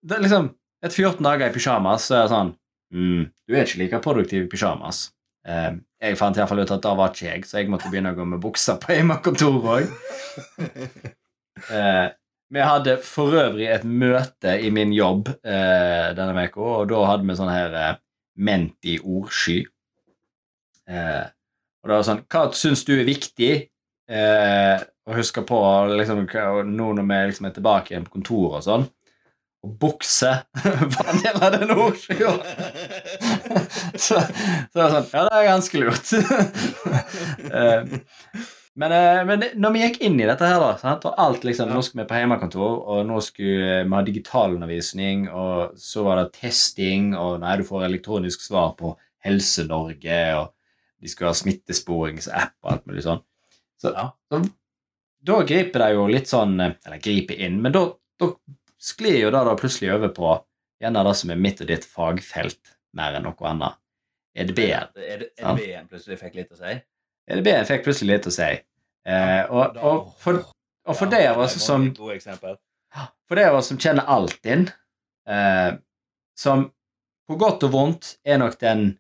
[0.07, 0.53] det er liksom
[0.85, 2.51] Et 14 dager i pysjamas så er det sånn
[2.95, 5.01] mm, Du er ikke like produktiv i pysjamas.
[5.49, 5.73] Eh,
[6.05, 8.13] jeg fant i hvert fall ut at det var ikke jeg, så jeg måtte begynne
[8.13, 9.89] å gå med bukser på hjemmekontoret òg.
[11.73, 12.07] Eh,
[12.53, 17.27] Vi hadde for øvrig et møte i min jobb eh, denne uka, og da hadde
[17.27, 17.97] vi sånn her eh,
[18.47, 19.57] Menti-ordsky.
[20.87, 21.25] Eh,
[21.87, 23.53] og det var sånn Hva syns du er viktig
[24.11, 25.59] eh, å huske på
[25.95, 26.25] liksom,
[26.67, 28.87] nå når vi liksom er tilbake igjen på kontoret og sånn?
[29.67, 30.33] Og bukse
[30.97, 32.35] var en del av den ordskya.
[33.95, 34.21] så, så
[34.75, 36.15] det var sånn Ja, det er ganske lurt.
[37.47, 37.83] Eh,
[38.77, 41.07] men, eh, men når vi gikk inn i dette her, da, sant?
[41.09, 45.79] og alt liksom, nå skulle vi på hjemmekontor, og nå skulle vi ha digitalundervisning, og
[45.81, 48.93] så var det testing, og nei, du får elektronisk svar på
[49.25, 50.53] Helse-Norge, og
[51.01, 53.23] de skulle ha smittesporingsapp og alt mulig sånn.
[53.81, 54.11] Så, Ja.
[54.33, 54.41] så
[55.27, 57.83] da griper det jo litt sånn Eller griper inn, men da,
[58.21, 58.31] da
[58.81, 60.31] sklir jo det da plutselig over på
[60.81, 63.77] gjerne det som er mitt og ditt fagfelt, mer enn noe annet.
[64.37, 64.91] EDB-en.
[64.93, 65.61] Sant.
[65.61, 66.75] EDB-en plutselig fikk litt å si?
[67.33, 68.51] EDB-en fikk plutselig litt å si.
[69.07, 70.43] Eh, og, og, for,
[70.87, 71.89] og for Ja, det av oss som.
[71.97, 74.69] For det av oss som kjenner Altinn,
[75.29, 75.73] eh,
[76.39, 76.69] som
[77.27, 78.99] på godt og vondt er nok den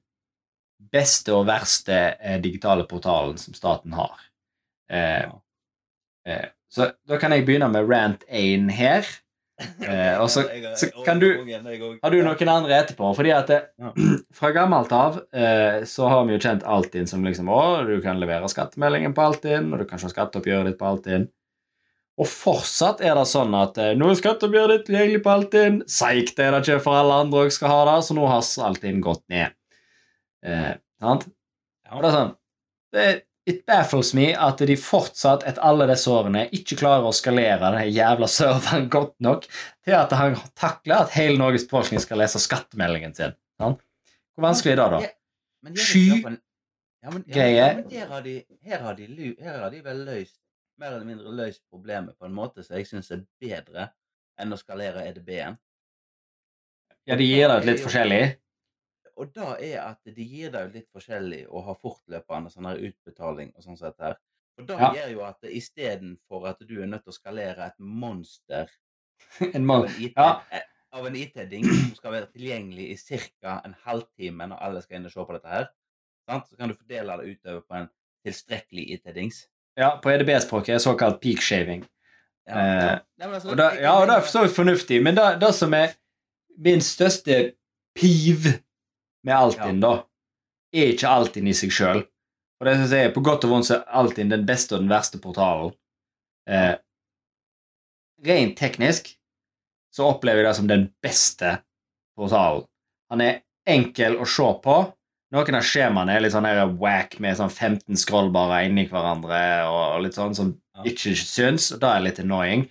[0.93, 4.17] beste og verste eh, digitale portalen som staten har.
[4.93, 5.29] Eh,
[6.29, 9.07] eh, så da kan jeg begynne med rant 1 her.
[9.81, 10.43] Eh, og så,
[10.77, 13.09] så kan du har- du noen andre etterpå?
[13.17, 13.63] Fordi at det,
[14.37, 18.21] Fra gammelt av eh, så har vi jo kjent Altinn som liksom Å, du kan
[18.21, 21.25] levere skattemeldingen på Altinn, og du kan se skatteoppgjøret ditt på Altinn.
[22.21, 25.81] Og fortsatt er det sånn at eh, nå er skatteoppgjøret ditt tilgjengelig på Altinn.
[25.89, 29.01] Seigt er det ikke, for alle andre òg skal ha det, så nå har Altinn
[29.09, 29.56] gått ned.
[30.45, 31.29] Eh, sant?
[31.93, 32.35] Og det er sånn
[32.93, 33.07] det,
[33.47, 37.93] It baffles me at de fortsatt, etter alle disse årene, ikke klarer å skalere den
[37.95, 39.47] jævla serveren godt nok
[39.87, 43.37] til at han takler at hele Norges befolkning skal lese skattemeldingen sin.
[43.63, 43.85] Sant?
[44.35, 45.79] Hvor vanskelig er det, da?
[45.79, 46.09] Sky-
[47.07, 47.55] ja, men, ja, greie.
[47.55, 48.35] Ja, men her, har de,
[48.67, 50.41] her, har de, her har de vel løst
[50.83, 53.91] mer eller mindre løst problemet på en måte som jeg syns er bedre
[54.43, 55.55] enn å skalere EDB-en.
[57.07, 58.21] Ja, de gir det litt forskjellig.
[59.17, 63.53] Og da er at de gir deg litt forskjellig og har fortløpende sånn her utbetaling
[63.57, 64.19] og sånn sett her.
[64.61, 64.91] Og da Ja.
[64.95, 68.69] gjør jo at istedenfor at du er nødt til å skalere et monster
[69.55, 70.43] En av en IT Ja.
[70.53, 70.61] eh,
[70.93, 73.61] av en IT-ding som skal være tilgjengelig i ca.
[73.65, 75.67] en halvtime når alle skal inn og se på dette her,
[76.29, 76.49] sant?
[76.49, 77.89] så kan du fordele det utover på en
[78.27, 79.47] tilstrekkelig IT-dings.
[79.77, 81.85] Ja, på EDB-språket er såkalt peak shaving.
[82.47, 82.99] Ja, Eh, ja.
[83.19, 85.53] Nei, altså, Og da, ja, og det er for så vidt fornuftig, men det, det
[85.55, 85.97] som er
[86.57, 87.55] min største
[87.97, 88.47] piv
[89.27, 89.95] med Altinn, da,
[90.75, 92.05] er ikke Altinn i seg sjøl.
[92.57, 94.93] Og det som jeg på godt og vondt så er Altinn den beste og den
[94.93, 95.75] verste portalen.
[96.49, 96.75] Eh,
[98.27, 99.11] rent teknisk
[99.93, 101.59] så opplever jeg det som den beste
[102.17, 102.65] portalen.
[103.13, 104.77] Han er enkel å se på.
[105.35, 109.99] Noen av skjemaene er litt sånn her whack med sånn 15 scrollbarer inni hverandre og,
[110.05, 110.55] litt sånn som
[110.87, 112.67] ikke syns, og det er litt annoying.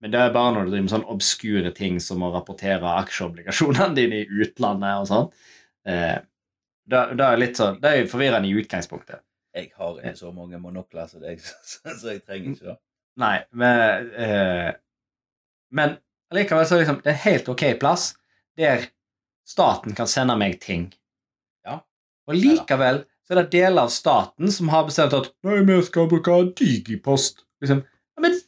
[0.00, 3.96] Men det er bare når du driver med sånn obskure ting som å rapportere aksjeobligasjonene
[3.98, 5.30] dine i utlandet og sånn.
[5.88, 6.18] Eh,
[6.88, 9.22] det, det er litt sånn, det er forvirrende i utgangspunktet.
[9.56, 11.80] Jeg har ikke så mange monokler som deg, så,
[12.12, 12.76] jeg trenger ikke det.
[13.18, 14.68] Nei, men eh,
[15.74, 15.96] Men
[16.32, 18.04] likevel så er det er det en helt ok plass
[18.58, 18.84] der
[19.48, 20.86] staten kan sende meg ting.
[21.66, 21.80] Ja.
[22.28, 26.08] Og likevel så er det deler av staten som har bestemt at Nei, vi skal
[26.08, 27.42] bruke digipost.
[27.60, 28.38] Liksom, ja, men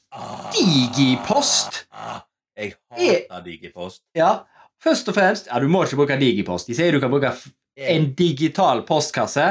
[0.54, 1.86] Digipost?
[1.92, 2.20] Ah,
[2.56, 4.02] jeg Er- hater digipost.
[4.16, 4.44] ja,
[4.84, 6.68] først og fremst Ja, du må ikke bruke digipost.
[6.68, 7.32] De sier du kan bruke
[7.76, 9.46] en digital postkasse,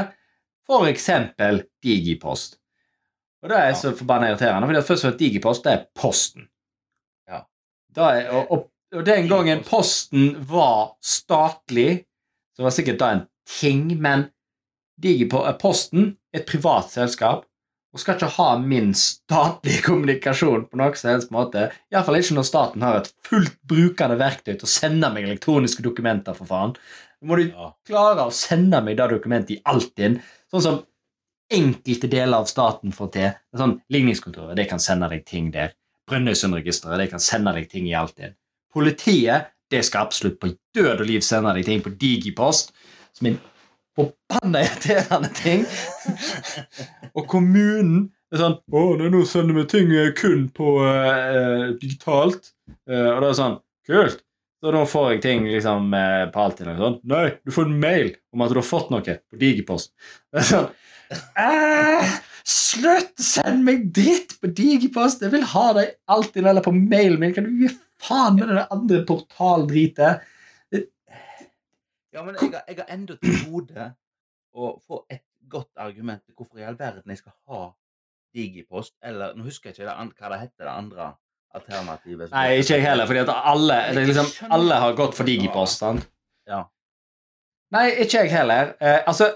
[0.69, 2.59] for eksempel digipost.
[3.43, 6.49] Og det er så forbanna irriterende, for først og fremst digipost, det er posten.
[7.29, 7.43] Ja.
[7.95, 8.65] Er, og, og,
[8.95, 12.03] og den gangen posten var statlig,
[12.55, 14.27] så var sikkert da en ting, men
[15.03, 17.48] eh, Posten er et privat selskap
[17.89, 21.69] og skal ikke ha min statlige kommunikasjon på noen som helst måte.
[21.93, 26.37] Iallfall ikke når staten har et fullt brukende verktøy til å sende meg elektroniske dokumenter,
[26.37, 26.75] for faen.
[27.19, 27.71] Da må du ja.
[27.89, 30.19] klare å sende meg det dokumentet i Altinn,
[30.51, 30.79] sånn som
[31.49, 33.29] enkelte deler av staten får til.
[33.33, 35.73] Er Sånn, Ligningskontoret det kan sende deg ting der.
[36.09, 38.37] Brønnøysundregisteret det kan sende deg ting i Altinn.
[38.73, 42.71] Politiet det skal absolutt på død og liv sende deg ting på Digipost,
[43.17, 43.39] som en
[43.99, 45.65] forbanna irriterende ting.
[47.15, 52.53] og kommunen er sånn Å, nå sender vi ting eh, kun på uh, digitalt.
[52.89, 53.59] Uh, og det er sånn
[53.89, 54.19] Kult.
[54.59, 56.67] Så nå får jeg ting liksom uh, på alltid.
[56.67, 56.97] eller sånn.
[57.09, 59.93] Nei, du får en mail om at du har fått noe på Digipost.
[60.29, 60.69] Det er sånn
[61.41, 62.03] «Æ,
[62.49, 63.15] Slutt!
[63.21, 65.23] Send meg dritt på Digipost!
[65.25, 67.33] Jeg vil ha deg alltid eller på mailen min.
[67.33, 70.27] Kan du gi faen med det andre portaldritet?
[72.13, 73.87] Ja, men jeg har, jeg har enda til gode
[74.53, 77.61] å få et godt argument til hvorfor i all verden jeg skal ha
[78.35, 81.07] digipost, eller Nå husker jeg ikke det, an- hva det heter, det andre
[81.57, 82.31] alternativet.
[82.31, 85.79] Nei, ikke jeg heller, fordi at alle, det er liksom, alle har gått for digipost.
[85.81, 86.05] sant?
[86.49, 86.63] Ja.
[87.73, 88.73] Nei, ikke jeg heller.
[88.81, 89.31] Eh, altså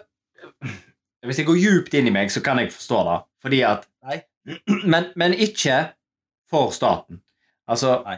[1.24, 3.18] Hvis jeg går djupt inn i meg, så kan jeg forstå det.
[3.46, 4.20] Fordi at Nei.
[4.92, 5.78] Men, men ikke
[6.52, 7.22] for staten.
[7.68, 8.18] Altså Nei.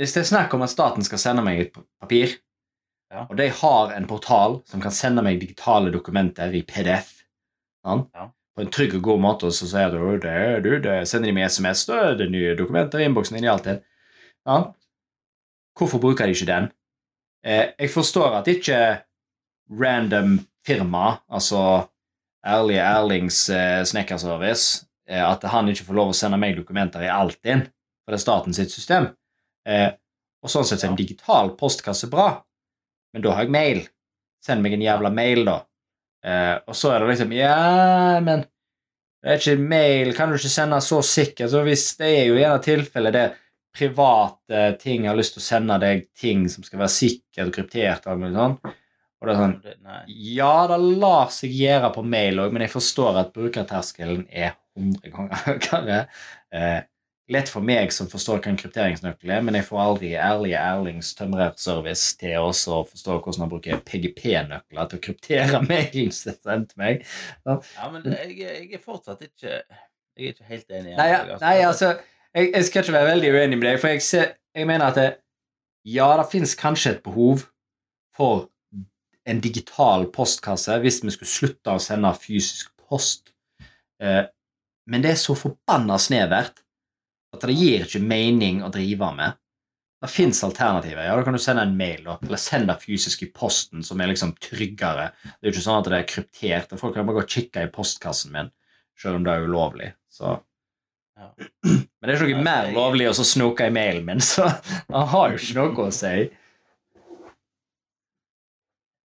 [0.00, 2.32] Hvis det er snakk om at staten skal sende meg et papir,
[3.12, 3.22] Ja.
[3.30, 7.12] og de har en portal som kan sende meg digitale dokumenter i PDF?
[7.86, 8.30] Ja.
[8.56, 11.34] på en trygg og god måte, og så sier du det, du, det sender de
[11.36, 13.82] med SMS, da er det nye dokumenter i innboksen din i alltid.
[14.48, 14.56] Ja.
[15.76, 16.70] Hvorfor bruker de ikke den?
[17.44, 18.78] Eh, jeg forstår at ikke
[19.70, 21.60] random firma, altså
[22.46, 27.12] Ærlige Erlings eh, snekkerservice, eh, at han ikke får lov å sende meg dokumenter i
[27.12, 27.66] Altinn,
[28.02, 29.12] for det er staten sitt system.
[29.68, 29.90] Eh,
[30.42, 32.30] og sånn sett er en digital postkasse bra,
[33.16, 33.78] men da har jeg mail.
[34.44, 35.56] Send meg en jævla mail, da.
[36.26, 38.44] Eh, og så er det liksom Ja, men
[39.24, 41.48] det er ikke mail, kan du ikke sende så sikkert?
[41.50, 43.26] Så hvis det er jo gjerne tilfellet det
[43.76, 47.56] private ting jeg har lyst til å sende deg ting som skal være sikkert og
[47.56, 48.58] kryptert og alt sånn.
[49.16, 49.56] Og det er sånn
[50.36, 55.12] ja, det lar seg gjøre på mail òg, men jeg forstår at brukerterskelen er 100
[55.16, 55.46] ganger
[55.86, 56.00] høyere.
[56.52, 56.78] Eh,
[57.32, 61.10] lett for meg som forstår hva en krypteringsnøkkel er, men jeg får aldri ærlige Erlings
[61.18, 66.72] tømrerservice til oss å forstå hvordan han bruker PGP-nøkler til å kryptere mailen som sendt
[66.72, 67.06] til meg.
[67.48, 69.60] Ja, men jeg, jeg er fortsatt ikke
[70.16, 70.92] Jeg er ikke helt enig.
[70.96, 71.88] Nei, jeg, nei altså,
[72.32, 74.96] jeg, jeg skal ikke være veldig uenig med deg, for jeg, ser, jeg mener at
[74.96, 75.08] det,
[75.92, 77.44] ja, det finnes kanskje et behov
[78.16, 78.46] for
[79.26, 83.34] en digital postkasse hvis vi skulle slutte å sende fysisk post.
[84.00, 84.22] Eh,
[84.86, 86.62] men det er så forbanna snevert
[87.36, 89.36] at det gir ikke mening å drive med.
[90.02, 91.06] Det fins alternativer.
[91.06, 94.10] Ja, Da kan du sende en mail, eller sende det fysisk i posten, som er
[94.10, 95.06] liksom tryggere.
[95.24, 96.72] Det er jo ikke sånn at det er kryptert.
[96.76, 98.50] og Folk kan bare gå og kikke i postkassen min,
[98.98, 99.92] selv om det er ulovlig.
[100.12, 100.36] Så
[101.16, 101.30] Ja.
[101.64, 104.44] men det er ikke noe mer lovlig å så snoke i mailen min, så
[104.92, 106.26] han har jo ikke noe å si.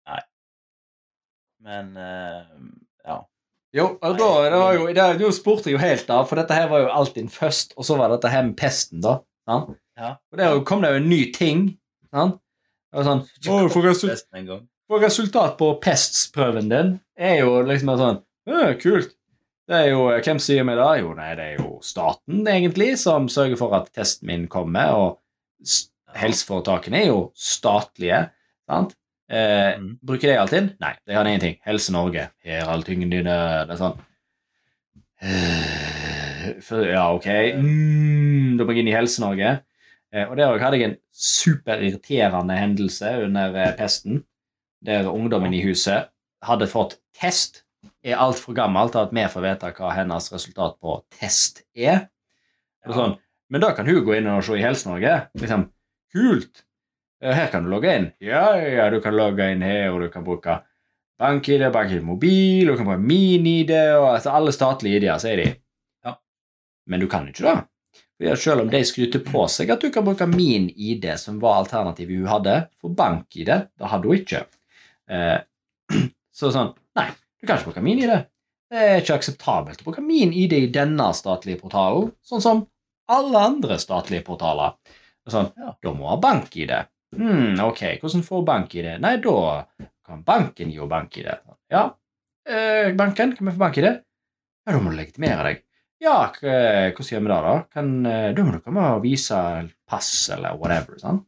[0.09, 0.19] Nei.
[1.63, 2.43] Men uh,
[3.07, 3.17] ja.
[3.73, 6.67] Jo, og da, det var jo, det, Du spurte jo helt av, for dette her
[6.69, 9.17] var jo Altinn først, og så var det dette her med pesten, da.
[9.49, 9.73] Sant?
[9.97, 10.15] Ja.
[10.31, 11.65] Og der kom det jo en ny ting.
[12.13, 12.37] Sant?
[12.93, 14.13] Det var sånn, å, for, resul
[14.91, 19.15] får resultat på pestsprøven din, er jo liksom sånn «Å, Kult.
[19.69, 20.89] Det er jo, Hvem sier meg det?
[20.99, 26.17] Jo, nei, det er jo staten, egentlig, som sørger for at testen min kommer, og
[26.19, 28.25] helseforetakene er jo statlige,
[28.69, 28.93] sant?
[29.31, 29.91] Eh, mm.
[30.03, 30.73] Bruker de Altinn?
[30.83, 31.59] Nei, de kan ingenting.
[31.67, 33.29] Helse Norge, her all tyngden din.
[33.29, 33.97] Det er sånn
[35.23, 35.83] eh,
[36.61, 37.27] for, Ja, ok.
[37.57, 39.55] Mm, da må jeg inn i Helse-Norge.
[40.13, 44.23] Eh, og der òg hadde jeg en superirriterende hendelse under eh, pesten,
[44.83, 46.11] der ungdommen i huset
[46.43, 47.63] hadde fått test.
[48.03, 52.07] Er altfor gammel til at vi får vite hva hennes resultat på test er.
[52.87, 53.15] Og sånn,
[53.51, 55.15] men da kan hun gå inn og se i Helse-Norge.
[55.39, 55.69] Liksom,
[56.13, 56.65] kult!
[57.23, 58.09] Eh, Her kan du logge inn.
[58.23, 60.57] Ja, ja, du kan logge inn her, og du kan bruke
[61.21, 65.45] bank-ID, bank-ID mobil, du kan bruke min-ID, og altså alle statlige ID-er, sier de.
[66.03, 66.17] Ja.
[66.91, 67.59] Men du kan ikke det.
[68.39, 72.21] Selv om de skryter på seg at du kan bruke min ID, som var alternativet
[72.21, 74.43] hun hadde, for bank-ID, det hadde hun ikke.
[75.11, 75.39] Eh,
[76.37, 77.07] så sånn Nei,
[77.41, 78.13] du kan ikke bruke min ID.
[78.73, 82.61] Det er ikke akseptabelt å bruke min ID i denne statlige portalen, sånn som
[83.11, 84.75] alle andre statlige portaler.
[85.29, 85.71] Sånn, Ja.
[85.81, 86.71] Da må ha bank-ID.
[87.17, 88.87] Hmm, ok, hvordan får bank-ID?
[89.03, 89.37] Nei, da
[90.05, 91.29] kan banken gi henne bank-ID.
[91.73, 91.83] Ja,
[92.47, 93.89] eh, banken, kan vi få bank-ID?
[93.89, 95.63] Ja, da må du legitimere deg.
[96.03, 97.55] Ja, hvordan gjør vi det, da?
[97.71, 99.39] Kan, eh, da må du komme og vise
[99.87, 100.99] pass eller whatever.
[100.99, 101.25] sant?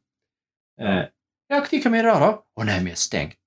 [0.79, 1.05] Eh,
[1.49, 2.31] ja, når kan vi gjøre det, da?
[2.41, 3.41] Å nei, vi er stengt.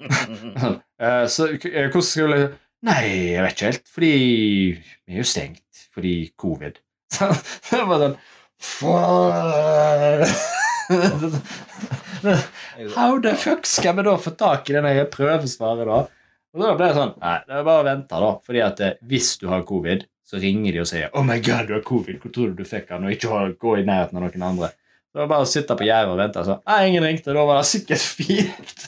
[1.00, 2.40] Eh, så eh, hvordan skal vi...»
[2.84, 4.10] Nei, jeg vet ikke helt, fordi
[4.76, 6.76] vi er jo stengt fordi covid.
[7.14, 7.28] Så
[7.70, 8.16] det var sånn
[12.94, 16.00] How the fuck skal vi da få tak i denne prøvesvaret, da?
[16.50, 18.30] Og da ble det sånn Nei, det er bare å vente, da.
[18.46, 21.66] Fordi at eh, hvis du har covid, så ringer de og sier 'Oh my God,
[21.68, 22.20] du har covid.
[22.22, 24.68] Hvor tror du du fikk den?' Og ikke gå i nærheten av noen andre.
[25.10, 26.44] Det var bare å sitte på gjerdet og vente.
[26.46, 27.34] Så, nei, ingen ringte.
[27.34, 28.84] Da var det sikkert fint.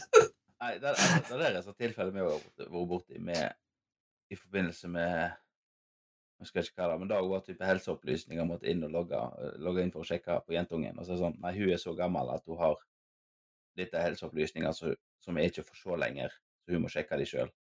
[0.62, 3.51] Nei, det, er, det er så tilfellet vi har vært borti med
[4.30, 5.32] i forbindelse med
[6.43, 9.18] Jeg ikke hva det, men da var type helseopplysninger måtte inn og logge,
[9.62, 10.99] logge inn for å sjekke på jentungen.
[10.99, 12.80] Og så er det sånn Nei, hun er så gammel at hun har
[13.78, 17.28] dette er helseopplysninger som, som jeg ikke får se lenger, så hun må sjekke de
[17.28, 17.53] sjøl.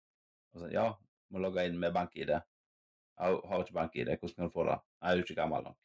[0.51, 0.89] Og så, ja,
[1.31, 2.33] må logge inn med bank-ID.
[2.35, 4.77] Ja, hun har ikke bank-ID, hvordan kan du få det?
[4.99, 5.79] Nei, hun er ikke gammel nok.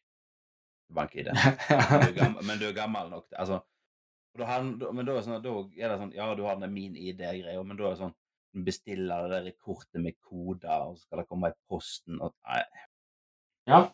[0.96, 1.30] Bank-ID.
[2.18, 3.26] Gammel, men du er gammel nok.
[3.34, 3.60] Altså,
[4.38, 6.94] da, har, men da er, sånn, da er det sånn Ja, du har den min
[6.94, 8.14] ID-greia, men da er det sånn
[8.64, 12.62] bestiller det der kortet med koder, og så skal det komme i posten og Nei.
[13.66, 13.86] Ja.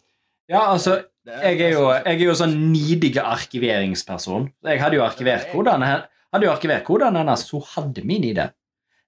[0.50, 4.52] Ja, altså, jeg er jo, altså- jeg er jo sånn nidig arkiveringsperson.
[4.64, 8.50] Jeg hadde jo arkivert kodene, hadde jo arkivert kodene hennes, hun hadde min ID.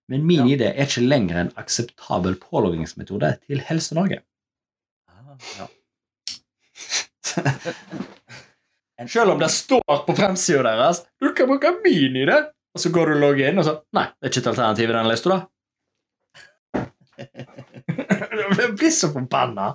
[0.08, 0.46] Men min.
[0.46, 4.18] ID er ikke lenger en akseptabel påloggingsmetode til Helse-Norge.
[5.08, 5.66] Ah, ja.
[9.08, 13.06] Selv om det står på fremsida deres du kan bruke min ID, og så går
[13.06, 15.28] du og logger inn, og så Nei, det er ikke et alternativ i den lista,
[15.30, 15.40] da.
[18.60, 19.72] Jeg blir så forbanna.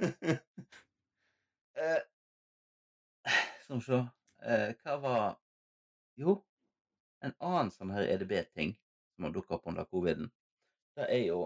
[1.80, 2.00] Eh,
[3.62, 3.98] Skal vi se
[4.44, 5.22] eh, Hva var
[6.20, 6.34] Jo,
[7.24, 8.74] en annen sånn her EDB-ting
[9.14, 10.28] som har dukka opp under coviden,
[10.98, 11.38] det er jo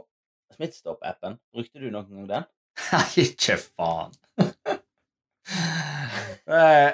[0.56, 1.36] Smittestopp-appen.
[1.54, 2.48] Brukte du noen gang den?
[2.90, 4.16] Nei, ikke faen.
[6.44, 6.88] Eh,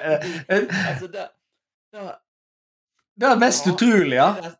[0.47, 1.23] eh, Altså, det,
[1.91, 2.03] det,
[3.19, 4.29] Det er mest utrolig, ja.
[4.37, 4.51] det,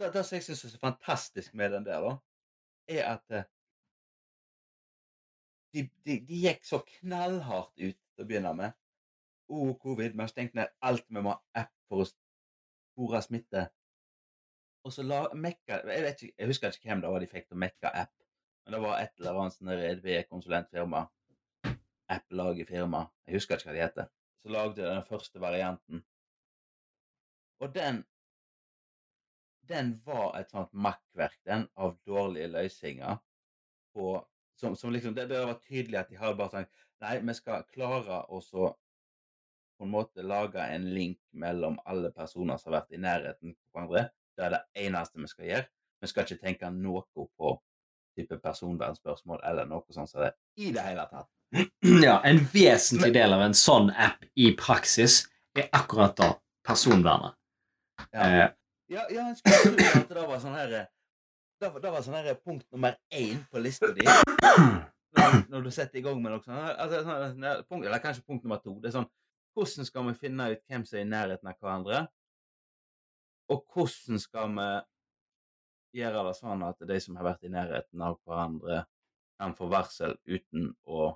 [0.00, 2.14] det, det som jeg syns er så fantastisk med den der, da,
[2.88, 3.42] er at
[5.76, 8.76] de, de, de gikk så knallhardt ut til å begynne med.
[9.52, 11.04] Oh, covid, vi har stengt ned alt.
[11.08, 13.66] Vi må ha app for å spore smitte.
[14.86, 17.58] Og så la mekka jeg, ikke, jeg husker ikke hvem det var de fikk til
[17.58, 18.12] å mekke app,
[18.64, 21.06] men det var et eller annet sånn EDB-konsulentfirma.
[22.16, 23.00] App-lagerfirma.
[23.26, 24.12] Jeg husker ikke hva de heter.
[24.42, 26.04] Så lagde de den første varianten.
[27.62, 28.04] Og den
[29.68, 33.18] den var et sånt makkverk, den, av dårlige løsninger.
[33.96, 34.20] På,
[34.60, 36.72] som, som liksom, det, det var tydelig at de har bare sagt
[37.04, 38.70] Nei, vi skal klare å så
[39.76, 43.74] på en måte lage en link mellom alle personer som har vært i nærheten av
[43.76, 44.04] hverandre.
[44.32, 45.66] Det er det eneste vi skal gjøre.
[46.00, 47.52] Vi skal ikke tenke noe på
[48.16, 51.28] type personvernspørsmål eller noe sånt som det i det hele tatt.
[52.06, 52.16] ja.
[52.24, 55.26] En vesentlig del av en sånn app i praksis
[55.56, 56.32] er akkurat da
[56.64, 57.36] personvernet.
[58.08, 58.24] Ja.
[58.24, 58.46] Eh,
[58.86, 60.90] Ja, ja jeg skulle tro at det var sånn her eh,
[61.60, 64.04] Det var, det var sånn her punkt nummer én på lista di.
[65.16, 66.58] Når, når du setter i gang med noe sånt.
[66.76, 68.74] Altså, sånn, punkt, eller kanskje punkt nummer to.
[68.82, 69.12] Det er sånn
[69.56, 72.00] Hvordan skal vi finne ut hvem som er i nærheten av hverandre?
[73.48, 74.66] Og hvordan skal vi
[76.02, 78.82] gjøre det sånn at de som har vært i nærheten av hverandre,
[79.40, 81.14] kan få varsel uten å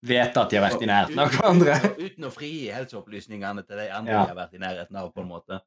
[0.00, 1.74] Vet at de har vært i nærheten av hverandre.
[1.76, 4.22] Uten, uten å frigi helseopplysningene til de andre Ja.
[4.24, 5.58] de har vært i nærheten av, på en måte.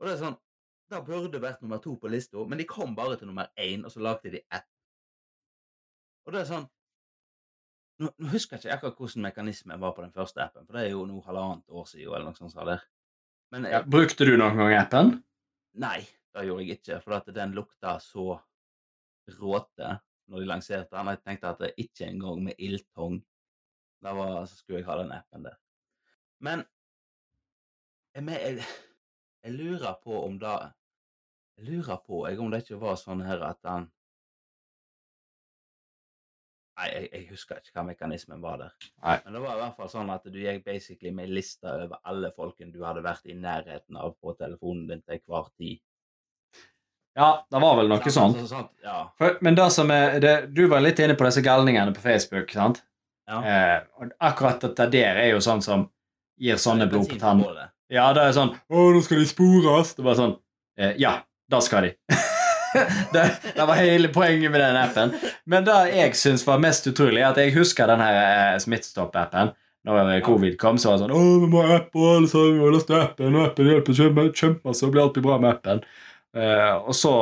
[0.00, 0.38] Og det er sånn
[0.90, 3.90] Det burde vært nummer to på lista, men de kom bare til nummer én, og
[3.90, 4.66] så lagde de ett.
[6.26, 6.66] Og det er sånn
[7.96, 10.82] Nå, nå husker jeg ikke akkurat hvordan mekanismen var på den første appen, for det
[10.84, 12.52] er jo nå halvannet år siden, eller noe sånt.
[12.52, 12.82] sa der.
[13.54, 15.12] Men Ja, brukte du noen gang appen?
[15.80, 16.02] nei,
[16.34, 18.36] det gjorde jeg ikke, for den lukta så
[19.40, 19.94] råte
[20.28, 21.06] når de lanserte den.
[21.08, 23.22] Jeg tenkte at det ikke engang med ildtong
[24.04, 25.56] da var, så skulle jeg ha den appen der.
[26.40, 26.66] Men
[28.14, 28.66] jeg, men- jeg,
[29.46, 30.56] jeg lurer på om det
[31.56, 33.90] Jeg lurer på jeg, om det ikke var sånn her at han
[36.76, 38.72] Nei, jeg, jeg husker ikke hva mekanismen var der.
[39.00, 39.14] Nei.
[39.24, 42.02] Men det var i hvert fall sånn at du gikk basically med ei liste over
[42.04, 45.80] alle folkene du hadde vært i nærheten av på telefonen din til enhver tid.
[47.16, 48.36] Ja, det var vel noe sånt.
[48.36, 48.74] Altså, sånt.
[48.84, 48.98] Ja.
[49.16, 52.52] For, men det som er, det, Du var litt inne på disse galningene på Facebook.
[52.52, 52.82] sant?
[53.24, 53.40] ja.
[53.40, 55.88] Eh, og akkurat dette der er jo sånn som
[56.36, 57.40] gir sånne blod på tann.
[57.92, 60.36] Ja, det er sånn 'Å, nå skal de spores.' Det var sånn
[60.78, 61.20] eh, Ja,
[61.50, 61.92] det skal de.
[63.14, 65.14] det, det var hele poenget med den appen.
[65.46, 69.54] Men det jeg syns var mest utrolig, er at jeg husker den her eh, Smittestopp-appen.
[69.86, 72.28] Når eh, covid kom, så var det sånn 'Å, vi må ha app, og alle
[72.32, 75.84] sammen må laste appen.' Og appen hjelper kjempe- kjempemasse, og blir alltid bra med appen.
[76.36, 77.14] Eh, og så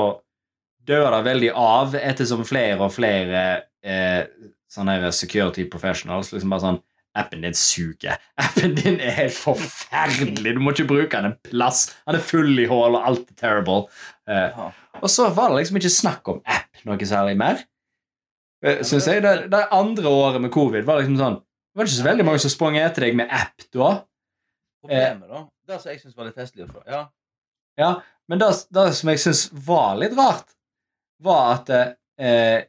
[0.88, 3.44] dør det veldig av ettersom flere og flere
[3.84, 4.24] eh,
[4.72, 6.80] sånne security professionals liksom bare sånn
[7.14, 8.18] Appen din suger.
[8.42, 10.54] Appen din er helt forferdelig.
[10.56, 11.86] Du må ikke bruke den en plass.
[12.08, 13.84] Den er full i hull, og alt er terrible.
[14.26, 17.62] Uh, og så var det liksom ikke snakk om app noe særlig mer.
[18.64, 19.22] Uh, synes jeg.
[19.22, 22.42] Det, det andre året med covid var liksom sånn Det var ikke så veldig mange
[22.42, 23.92] som sprang etter deg med app da.
[24.84, 27.06] Problemet, da Det som jeg syns var litt festlig Ja.
[27.78, 27.90] Ja,
[28.30, 30.52] men det, det som jeg syns var litt rart,
[31.24, 32.66] var at eh,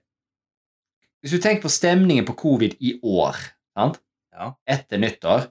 [1.21, 3.37] Hvis du tenker på stemningen på covid i år,
[3.77, 3.99] sant?
[4.35, 4.51] Ja.
[4.67, 5.47] etter nyttår,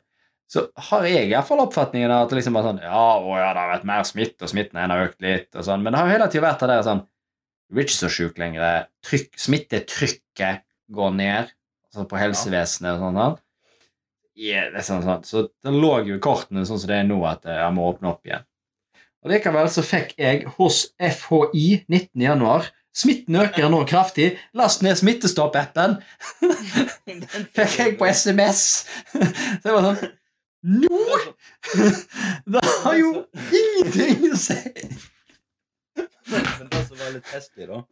[0.50, 3.62] så har jeg iallfall oppfatningen av at det liksom bare sånn Ja, å ja, det
[3.62, 6.28] har vært mer smitte, og smitten har økt litt, og sånn, men det har hele
[6.30, 7.00] tida vært der sånn
[7.72, 8.84] Du er ikke så sjuk lenger.
[9.02, 11.48] Trykk, smittetrykket går ned
[11.94, 13.18] altså på helsevesenet og sånn.
[13.18, 13.38] sånn.
[14.34, 15.22] Ja, det sånn, sånn.
[15.26, 17.86] Så det lå jo i kortene sånn som det er nå, at eh, jeg må
[17.88, 18.44] åpne opp igjen.
[19.24, 22.08] Og Likevel så fikk jeg hos FHI 19.
[22.26, 24.28] januar Smitten øker nå kraftig.
[24.54, 25.96] Last ned Smittestopp-appen.
[27.56, 28.62] fikk jeg på SMS.
[29.10, 30.14] Så jeg var sånn
[30.64, 31.18] Nå!
[32.48, 33.10] Det har jo
[33.52, 34.56] ingenting å si!
[36.30, 37.82] Men det som var litt festlig, da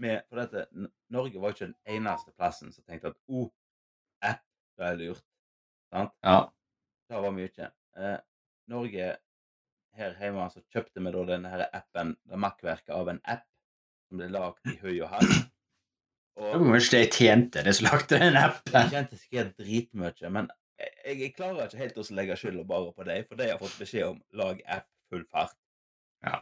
[0.00, 0.66] med, For dette,
[1.12, 3.50] Norge var ikke den eneste plassen som tenkte at oh,
[4.24, 4.44] app
[4.80, 5.24] det er lurt.
[5.92, 6.14] Sant?
[6.24, 6.38] Ja.
[7.10, 7.68] Det var mye.
[8.00, 8.18] Eh,
[8.72, 9.10] Norge
[9.98, 13.46] her hjemme så kjøpte vi da denne her appen, det makkverket av en app
[14.10, 15.24] som ble lagd i høy og.
[16.40, 20.30] Det var kanskje det jeg tjente, det som lagde den Jeg Det kjente sikkert dritmye,
[20.32, 20.50] men
[20.80, 23.80] jeg, jeg klarer ikke helt å legge skylda bare på deg, for de har fått
[23.80, 25.58] beskjed om lag app full fart.
[26.24, 26.40] Ja.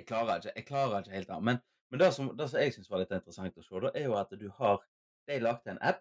[0.00, 1.38] Jeg klarer ikke, jeg klarer ikke helt det.
[1.48, 1.60] Men,
[1.92, 4.18] men det, som, det som jeg syns var litt interessant å se, da, er jo
[4.18, 4.82] at du har
[5.30, 6.00] De lagde en app,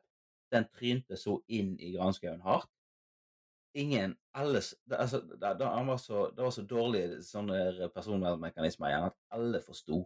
[0.49, 2.71] den trynte så inn i granskauen hardt.
[3.77, 9.05] Ingen alles, det, altså, det, det, var så, det var så dårlige sånne personvernmekanismer igjen
[9.11, 9.99] at alle forsto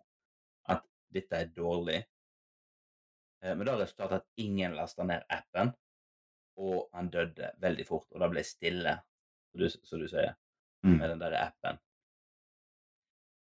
[1.16, 2.02] dette er dårlig.
[3.44, 5.74] Eh, Men det resultatet at ingen lasta ned appen,
[6.58, 8.08] og han døde veldig fort.
[8.12, 8.98] Og det ble stille,
[9.84, 10.36] som du, sier,
[10.86, 10.98] Mm.
[11.00, 11.80] med den der appen.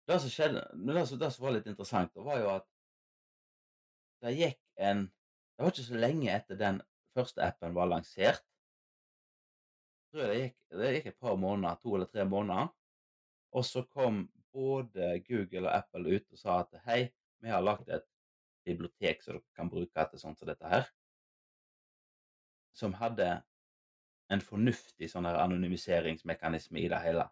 [0.08, 2.66] Det som skjedde, men det som, det som var litt interessant, da, var jo at
[4.24, 5.02] det gikk en
[5.56, 6.80] Det var ikke så lenge etter den
[7.14, 8.40] første appen var lansert.
[10.02, 12.72] Jeg tror det gikk, det gikk et par måneder, to eller tre måneder.
[13.54, 17.12] Og så kom både Google og Apple ut og sa at hei,
[17.44, 18.06] vi har lagt et
[18.64, 20.86] bibliotek som dere kan bruke til sånt som dette her.
[22.74, 23.28] Som hadde
[24.32, 27.26] en fornuftig sånn her anonymiseringsmekanisme i det hele.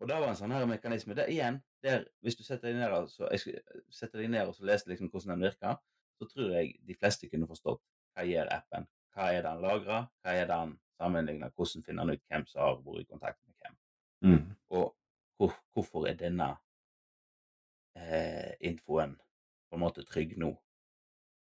[0.00, 2.94] Og det var en sånn her mekanisme der igjen, der hvis du setter deg ned
[2.96, 3.60] og, så, jeg
[3.92, 5.78] setter deg ned og så leser liksom hvordan den virker,
[6.18, 7.82] så tror jeg de fleste kunne forstått
[8.14, 8.86] hva gjør appen.
[9.14, 10.08] Hva er det han lagrer?
[10.22, 11.52] Hva er det han sammenligner?
[11.54, 13.76] Hvordan finner han ut hvem som har vært i kontakt med hvem?
[14.24, 14.44] Mm.
[14.78, 14.86] Og
[15.38, 16.52] hvor, hvorfor er denne
[17.98, 19.16] eh, infoen
[19.74, 20.52] på en måte trygg nå?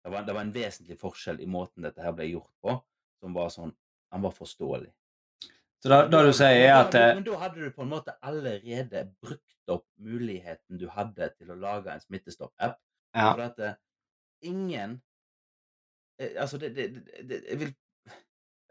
[0.03, 2.75] Det var, det var en vesentlig forskjell i måten dette her ble gjort på,
[3.23, 3.77] som var sånn
[4.13, 4.91] Han var forståelig.
[5.83, 8.13] Så da, da du sier, er at eh, Men da hadde du på en måte
[8.23, 12.77] allerede brukt opp muligheten du hadde til å lage en smittestopp-app.
[13.17, 13.31] Ja.
[13.31, 13.79] For at eh,
[14.53, 14.99] ingen
[16.21, 17.73] eh, Altså, det, det, det, det Jeg vil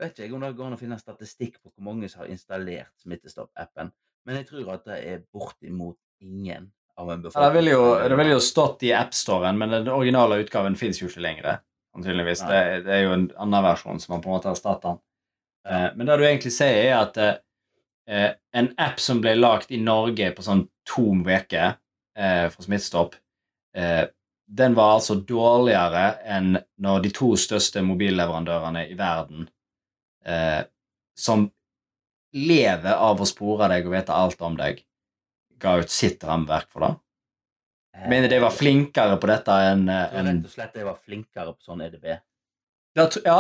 [0.02, 2.32] jeg vet ikke om det går an å finne statistikk på hvor mange som har
[2.34, 3.92] installert Smittestopp-appen,
[4.26, 7.48] men jeg tror at det er bortimot ingen av en Ja, befolkning.
[7.50, 11.10] det ville jo, det ville jo stått i AppStoren, men den originale utgaven fins jo
[11.10, 11.60] ikke lenger.
[11.96, 12.42] Sannsynligvis.
[12.48, 15.02] Det, det er jo en annen versjon som man på en måte har erstatta den.
[15.68, 17.34] Eh, Men det du egentlig sier, er at eh,
[18.08, 21.76] eh, en app som ble lagd i Norge på sånn to uker
[22.18, 23.18] eh, for Smittestopp,
[23.76, 24.06] eh,
[24.52, 29.46] den var altså dårligere enn når de to største mobilleverandørene i verden,
[30.28, 30.64] eh,
[31.16, 31.46] som
[32.34, 34.82] lever av å spore deg og vite alt om deg,
[35.62, 36.92] ga ut sitt rammeverk for det.
[37.98, 41.00] Eh, mener de var flinkere på dette enn eh, tror rett og slett de var
[41.06, 42.08] flinkere på sånn EDB.
[42.96, 43.40] Da Ja.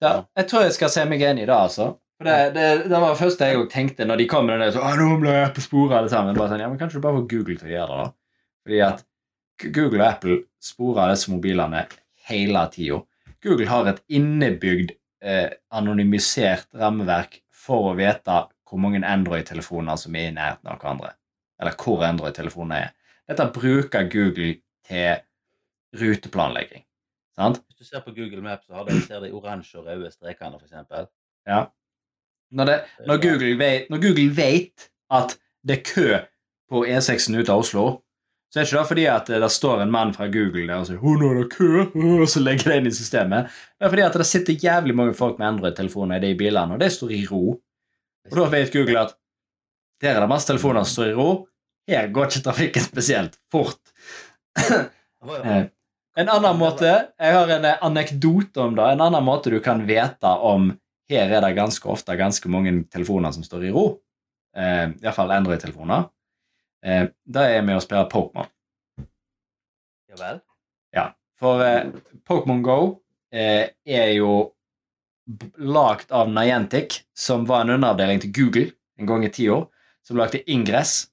[0.00, 1.96] da, Jeg tror jeg skal se meg enig i det, altså.
[2.18, 4.72] For det, det, det var det første jeg òg tenkte når de kom med det
[4.72, 6.36] der, så, nå ble jeg på sporet alle sammen.
[6.36, 8.08] Bare sånn, ja, men Kanskje du bare får Google til å gjøre det, da?
[8.66, 9.04] Fordi at
[9.74, 11.84] Google og Apple sporer disse mobilene
[12.28, 13.00] hele tida.
[13.42, 20.28] Google har et innebygd eh, anonymisert rammeverk for å vite hvor mange Android-telefoner som er
[20.28, 21.14] i nærheten av hverandre.
[21.60, 22.92] Eller hvor Android-telefonen er.
[23.28, 24.54] Dette bruker Google
[24.88, 25.24] til
[26.00, 26.84] ruteplanlegging.
[27.38, 27.60] Sant?
[27.66, 30.58] Hvis du ser på Google Maps, så har du ser de oransje og røde strekene,
[30.62, 31.06] eksempel.
[31.46, 31.64] Ja.
[32.50, 35.38] Når, det, når, Google vet, når Google vet at
[35.68, 36.08] det er kø
[36.68, 37.86] på E6-en ut av Oslo,
[38.48, 40.88] så er det ikke det fordi at det står en mann fra Google der og
[40.88, 41.90] sier oh, nå er det kø',
[42.22, 43.52] og så legger det inn i systemet.
[43.76, 46.80] Det er fordi at det sitter jævlig mange folk med Android-telefoner i de bilene, og
[46.80, 47.58] det står i ro.
[48.30, 49.14] Og da vet Google at
[50.02, 51.30] der er det masse telefoner som står i ro.
[51.88, 53.80] Her går ikke trafikken spesielt fort.
[54.58, 55.64] Eh,
[56.18, 56.88] En annen måte
[57.18, 58.84] Jeg har en eh, anekdote om det.
[58.92, 60.72] En annen måte du kan vite om
[61.10, 63.86] Her er det ganske ofte ganske mange telefoner som står i ro.
[64.56, 66.08] Eh, Iallfall Android-telefoner.
[66.84, 68.46] Eh, det er med å spille Pokémon.
[70.10, 70.40] Ja vel?
[70.94, 71.06] Ja.
[71.40, 71.88] For eh,
[72.28, 72.78] Pokémon Go
[73.32, 74.52] eh, er jo
[75.58, 78.68] lagd av Niantic, som var en underavdeling til Google
[78.98, 79.62] en gang i tida,
[80.08, 81.08] som lagde Ingress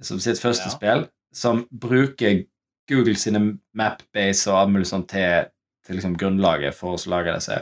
[0.00, 0.74] som sitt første Ja.
[0.74, 2.46] spill, som bruker
[2.88, 5.50] Google sine mapbase og alt mulig sånt til,
[5.84, 7.58] til liksom grunnlaget for å lage disse.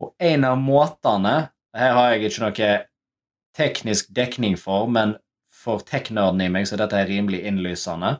[0.00, 2.68] Og en av måtene Her har jeg ikke noe
[3.54, 5.16] teknisk dekning for, men
[5.52, 8.14] for tech-nerden i meg så dette er rimelig innlysende.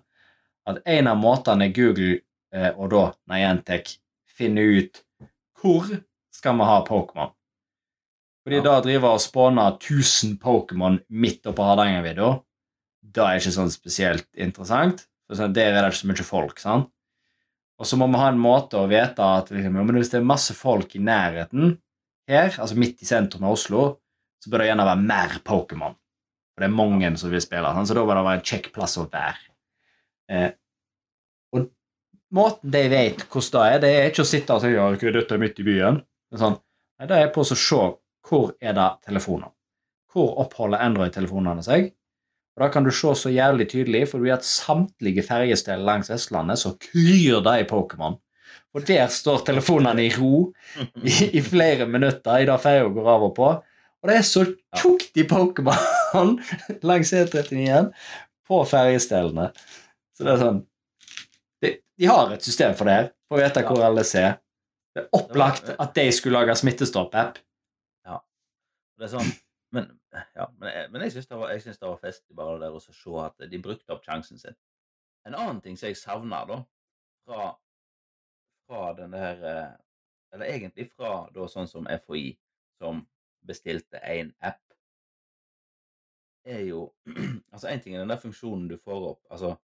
[0.67, 2.21] At en av måtene Google
[2.53, 3.97] eh, og da Niantic
[4.29, 5.03] finner ut
[5.59, 5.89] hvor
[6.31, 7.33] skal vi ha Pokémon.
[8.49, 8.63] Fordi Ja.
[8.65, 12.43] da driver og spåner 1000 Pokémon midt oppå Hardangervidda,
[13.03, 15.07] da er ikke sånn spesielt interessant.
[15.31, 16.59] Sånn, Der er det ikke så mye folk.
[16.59, 16.89] sant?
[17.79, 20.55] Og så må vi ha en måte å vite at liksom, hvis det er masse
[20.55, 21.79] folk i nærheten
[22.27, 23.99] her, altså midt i sentrum av Oslo,
[24.43, 25.95] så bør det gjerne være mer Pokémon.
[26.55, 27.87] For det er mange som vil spille, sant?
[27.87, 29.37] så da bør det være en kjekk plass å være.
[30.31, 30.51] Eh,
[31.53, 31.71] og
[32.33, 35.35] måten de vet hvordan det er, det er ikke å sitte og si ok, dette
[35.37, 36.03] er midt i byen.
[36.31, 36.59] Det er sånn,
[36.99, 37.55] Nei, Det er på å se
[38.29, 39.53] hvor er det telefoner.
[40.13, 41.93] Hvor oppholder Android-telefonene seg?
[42.57, 46.59] Og Da kan du se så jævlig tydelig, for du vet samtlige ferjesteder langs Vestlandet
[46.59, 48.19] så kryr det i Pokémon.
[48.75, 50.49] Og der står telefonene i ro
[51.03, 53.51] i, i flere minutter i det ferja går av og på.
[54.03, 54.45] Og det er så
[54.77, 56.35] tjukt i Pokémon
[56.91, 57.89] langs E39
[58.49, 59.51] på ferjestedene.
[60.17, 60.61] Så det er sånn
[61.63, 64.39] de, de har et system for det her, for å vite hvor alle ser.
[64.95, 67.39] Det er opplagt at de skulle lage smittestopp-app.
[68.99, 69.29] Det er sånn,
[69.77, 69.91] men,
[70.35, 73.19] ja, men, jeg- men jeg syns det, var- var festlig bare det der å se
[73.25, 74.57] at de brukte opp sjansen sin.
[75.27, 76.65] En annen ting som jeg savner, da,
[77.27, 77.59] fra,
[78.67, 79.77] fra den der eh,
[80.33, 82.39] Eller egentlig fra da sånn som FHI,
[82.79, 82.99] som
[83.49, 84.61] bestilte en app,
[86.45, 86.83] er jo
[87.53, 89.55] Altså, én ting er den der funksjonen du får opp Altså,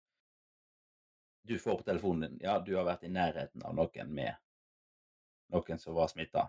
[1.49, 4.35] du får på telefonen din Ja, du har vært i nærheten av noen med
[5.53, 6.49] noen som var smitta,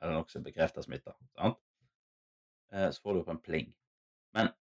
[0.00, 1.12] eller noen som bekrefta smitta.
[1.36, 1.58] Sant?
[2.72, 3.70] Eh, så får du opp en pling.
[4.36, 4.52] Men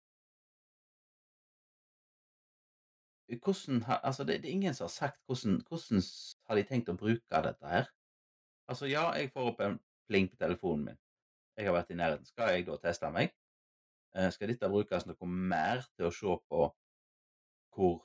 [3.29, 6.03] hvordan Altså, det, det er ingen som har sagt hvordan, hvordan
[6.49, 7.91] har de tenkt å bruke dette her.
[8.69, 9.79] Altså, ja, jeg får opp en
[10.09, 10.99] pling på telefonen min.
[11.57, 12.27] Jeg har vært i nærheten.
[12.27, 13.33] Skal jeg da teste meg?
[14.17, 16.69] Eh, skal dette brukes noe mer til å se på
[17.77, 17.99] hvor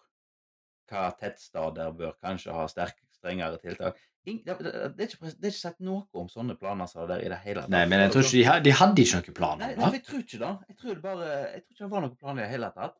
[0.91, 3.97] hva tettsteder bør kanskje ha sterke, strengere tiltak?
[4.23, 7.39] Det, er ikke, det er ikke sagt noe om sånne planer som det i det
[7.43, 7.71] hele tatt.
[7.73, 9.63] Nei, men jeg tror ikke de, ha- de hadde ikke noen planer.
[9.65, 10.51] Nei, nei, jeg tror ikke det.
[10.69, 12.95] Jeg tror, det bare, jeg tror ikke det var noen planer i det hele tatt.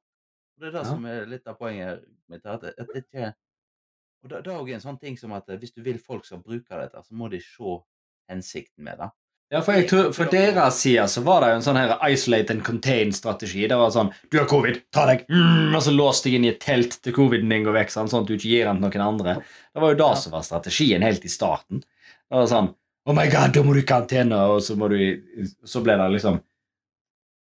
[0.53, 0.89] Og Det er det Ja.
[0.91, 2.45] som er litt av poenget mitt.
[2.45, 3.29] At det, det ikke
[4.23, 6.23] Og det, det er òg en sånn ting som at eh, hvis du vil folk
[6.27, 7.73] skal bruke dette, så må de se
[8.31, 9.09] hensikten med det.
[9.53, 12.55] Ja, for, jeg tror, for deres side så var det jo en sånn her isolate
[12.55, 13.67] and contain-strategi.
[13.69, 15.27] Det var sånn Du har covid, ta deg!
[15.29, 18.09] Mm, og så låste deg inn i et telt til coviden din går vekk, sånn,
[18.09, 19.35] sånn at du ikke gir den til noen andre.
[19.69, 20.15] Det var jo det Ja.
[20.23, 21.83] som var strategien helt i starten.
[21.83, 22.71] Det var sånn
[23.05, 25.21] Oh my god, da må du i karantene, og så må du
[25.67, 26.41] Så ble det liksom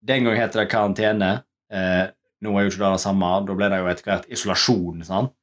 [0.05, 1.43] Den gang heter det karantene.
[1.71, 2.11] Eh,
[2.43, 3.31] nå er jo ikke det det samme.
[3.47, 5.03] Da ble det jo etter hvert isolasjon.
[5.03, 5.33] sant?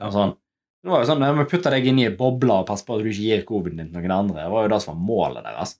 [0.00, 0.36] var sånn.
[0.82, 3.02] Det var jo sånn, Vi putter deg inn i ei boble og passer på at
[3.04, 4.44] du ikke gir covid-en din til noen andre.
[4.44, 5.76] Det var jo det som var målet deres.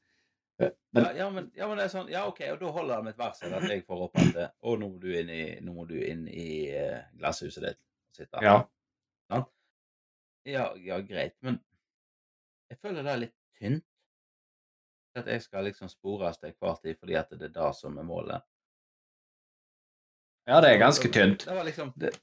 [0.58, 3.04] Men- Ja, ja, men, ja, men det er sånn Ja, OK, og da holder det
[3.04, 5.42] med et varsel at jeg får opp at Og Å, nå må du inn i,
[5.62, 8.42] nå må du inn i eh, glasshuset ditt og sitte.
[8.42, 9.44] Ja.
[10.48, 11.60] Ja, ja, greit, men
[12.70, 13.84] jeg føler det er litt tynt.
[15.14, 18.06] At jeg skal liksom spores til hver tid fordi at det er det som er
[18.06, 18.42] målet.
[20.48, 21.44] Ja, det er ganske tynt.
[21.44, 22.14] Det var liksom Det-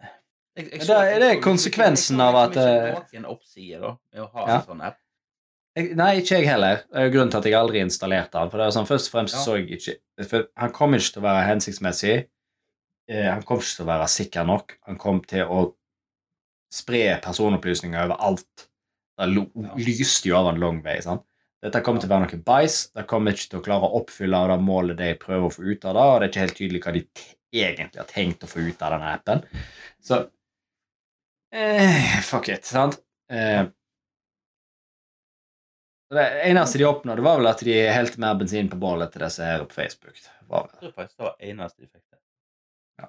[0.00, 0.10] jeg,
[0.56, 3.32] jeg jeg, det er- det konsekvensen av at konsekvensen ikke- jeg så liksom ikke noen
[3.36, 4.98] oppside da, med å ha en sånn app.
[5.78, 6.80] Jeg, nei, ikke jeg heller.
[6.90, 8.50] Det er jo grunnen til at jeg aldri installerte den.
[8.50, 9.42] For det er sånn, Først og fremst Ja.
[9.44, 12.16] så jeg ikke for Han kom ikke til å være hensiktsmessig.
[13.08, 14.76] Eh, han kom ikke til å være sikker nok.
[14.86, 15.60] Han kom til å
[16.72, 18.66] spre personopplysninger overalt.
[19.18, 19.74] Det Ja.
[19.76, 21.00] lyste jo av en lang vei.
[21.00, 21.22] sant?
[21.62, 22.92] Dette kommer til å være noe bæsj.
[22.94, 25.84] Det kommer ikke til å klare å oppfylle det målet de prøver å få ut
[25.84, 27.06] av det, og det er ikke helt tydelig hva de
[27.52, 29.44] egentlig har tenkt å få ut av denne appen.
[30.02, 30.30] Så
[31.52, 32.98] eh, Fuck it, sant?
[33.30, 33.66] Eh,
[36.18, 39.44] det eneste de oppnådde, var vel at de helte mer bensin på bålet til disse
[39.46, 40.16] her på Facebook.
[40.18, 40.70] Det Var vel.
[40.72, 42.18] Jeg tror faktisk det var eneste de fikk det.
[43.02, 43.08] Ja.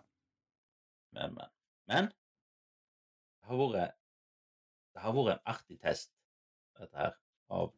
[1.18, 1.49] Men, men.
[1.91, 3.95] Men det har vært
[4.91, 6.10] det har vært en artig test,
[6.78, 7.14] dette her,
[7.49, 7.70] av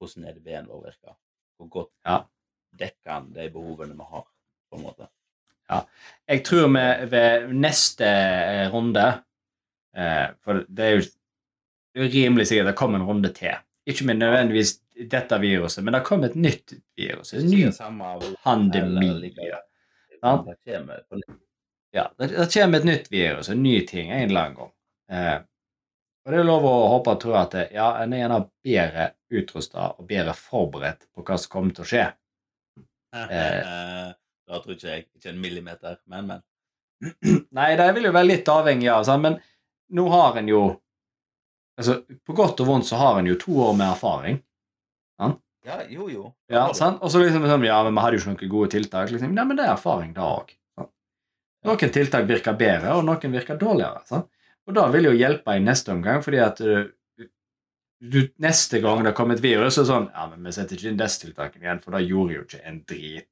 [0.00, 1.14] hvordan EDB-en vår virker.
[1.56, 2.18] Hvor godt Ja.
[2.80, 4.24] dekker han de behovene vi har,
[4.70, 5.08] på en måte.
[6.28, 9.04] Jeg tror vi ved neste eh, runde
[9.94, 13.54] eh, For det er jo rimelig sikkert det kommer en runde til.
[13.90, 14.76] Ikke med nødvendigvis
[15.10, 17.32] dette viruset, men det kom et nytt virus.
[17.34, 17.62] En ny
[18.44, 19.32] pandemi.
[21.92, 22.06] Ja.
[22.18, 24.72] Det kommer det et nytt virus, en ny ting, en eller annen gang.
[25.10, 25.38] Eh,
[26.20, 29.06] og det er lov å håpe og tro at det, ja, en er gjerne bedre
[29.40, 32.08] utrusta og bedre forberedt på hva som kommer til å skje.
[33.16, 33.60] Eh.
[34.50, 36.40] Da tror ikke jeg ikke en millimeter, men, men.
[37.54, 39.36] Nei, det vil jo være litt avhengig av, sånn, men
[39.94, 40.62] nå har en jo
[41.80, 44.38] altså, På godt og vondt så har en jo to år med erfaring.
[45.66, 46.30] Ja, jo, jo.
[46.48, 47.02] Ja, sant?
[47.04, 49.10] Og så liksom sånn, ja, men vi hadde jo ikke noen gode tiltak.
[49.12, 49.34] Liksom.
[49.36, 50.54] Nei, men det er erfaring, da òg.
[51.68, 54.00] Noen tiltak virker bedre, og noen virker dårligere.
[54.08, 54.30] Sant?
[54.68, 56.86] Og da vil jo hjelpe i neste omgang, fordi at uh,
[58.00, 60.78] du, neste gang det kommer et virus, så er det sånn Ja, men vi setter
[60.78, 63.28] ikke inn disse tiltakene igjen, for da gjorde jo ikke en drit.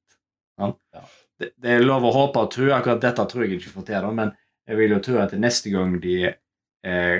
[0.60, 0.78] Sant?
[0.92, 1.06] Ja.
[1.38, 2.68] Det, det er lov å håpe og tro.
[2.74, 4.34] Akkurat dette tror jeg ikke får til, men
[4.68, 7.18] jeg vil jo tro at neste gang de eh,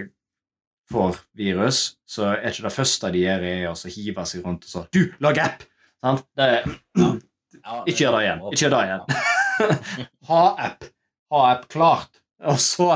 [0.92, 4.72] får virus, så er ikke det første de gjør, er å hive seg rundt og
[4.72, 5.66] så Du, lag app!
[6.04, 6.24] Sant?
[6.38, 6.48] Det,
[7.58, 8.42] Ja, ikke gjør det igjen.
[8.52, 9.02] Ikke gjør det igjen.
[10.30, 10.86] ha app.
[11.32, 12.20] Ha app klart.
[12.48, 12.86] Og så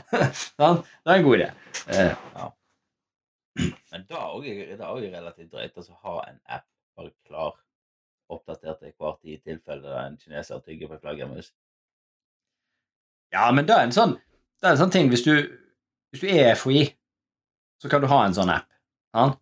[0.58, 0.88] sant?
[1.04, 1.48] Det er en god idé.
[1.94, 2.48] Ja.
[3.92, 6.66] Men da er, det er relativt drøyt altså, ha en app
[6.98, 7.54] bare klar,
[8.28, 11.52] oppdatert til hver tid, i tilfelle en kineser tygger på flaggermus.
[13.32, 14.16] Ja, men det er en sånn,
[14.58, 15.34] det er en sånn ting hvis du,
[16.10, 16.88] hvis du er FHI,
[17.82, 18.68] så kan du ha en sånn app.
[19.16, 19.38] Sant?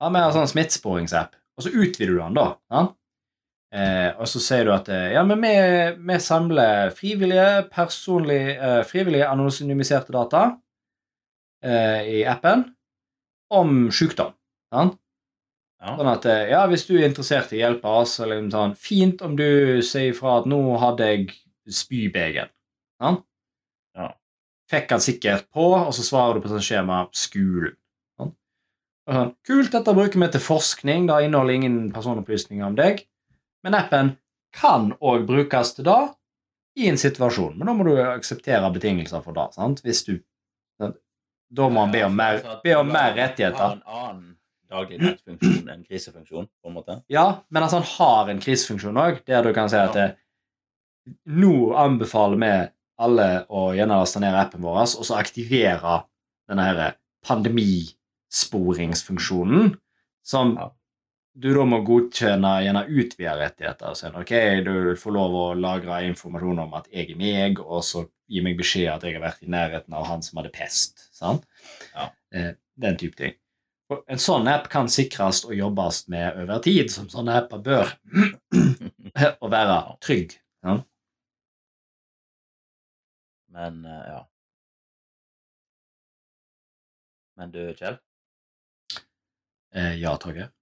[0.00, 2.46] Ja, vi har en sånn smittesporingsapp, og så utvider du den, da.
[2.72, 2.96] Sant?
[3.74, 5.54] Eh, og så sier du at eh, ja, men vi,
[5.98, 10.44] vi samler frivillige, personlig, eh, frivillige anonymiserte data
[11.64, 12.68] eh, i appen
[13.50, 14.30] om sykdom.
[14.70, 14.94] Sant?
[15.82, 15.96] Ja.
[15.98, 18.78] Sånn at eh, ja, hvis du er interessert i å hjelpe oss, eller liksom sånn
[18.78, 21.34] Fint om du sier ifra at nå hadde jeg
[21.82, 22.52] spybegen.
[23.02, 23.16] Ja.
[24.70, 27.76] Fikk han sikkert på, og så svarer du på sånn skjema skolen.
[28.16, 28.34] Sånn.
[29.10, 31.08] Sånn, Kult, dette bruker vi til forskning.
[31.10, 33.04] Det inneholder ingen personopplysninger om deg.
[33.64, 34.14] Men appen
[34.56, 36.00] kan òg brukes til det
[36.80, 37.58] i en situasjon.
[37.58, 39.50] Men da må du akseptere betingelser for det.
[39.56, 39.82] sant?
[39.84, 40.16] Hvis du?
[41.54, 43.60] Da må han be om mer, be om mer rettigheter.
[43.60, 44.30] har en annen
[44.70, 46.96] daglig nettfunksjon, enn krisefunksjon, på en måte.
[47.12, 51.12] Ja, men altså han har en krisefunksjon òg, der du kan si at det, eh,
[51.30, 52.52] nå anbefaler vi
[52.98, 56.04] alle å gjenlaste ned appen vår og så aktivere
[56.48, 56.94] denne her
[57.26, 59.76] pandemisporingsfunksjonen,
[60.22, 60.70] som Ja.
[61.36, 63.86] du da må godkjenne gjerne utvide rettigheter.
[63.88, 64.30] og sånn, ok,
[64.64, 68.56] Du får lov å lagre informasjon om at jeg er meg, og så gi meg
[68.58, 71.08] beskjed at jeg har vært i nærheten av han som hadde pest.
[71.12, 71.44] sant?
[71.94, 72.10] Ja.
[72.32, 73.32] Eh, den type ting.
[73.90, 77.92] Og En sånn app kan sikres og jobbes med over tid, som sånne apper bør,
[79.42, 80.32] og være trygg.
[80.64, 80.84] sant?
[83.54, 84.20] Men eh, ja.
[87.38, 87.98] Men du, Kjell,
[89.74, 90.52] Eh, ja, Torgeir?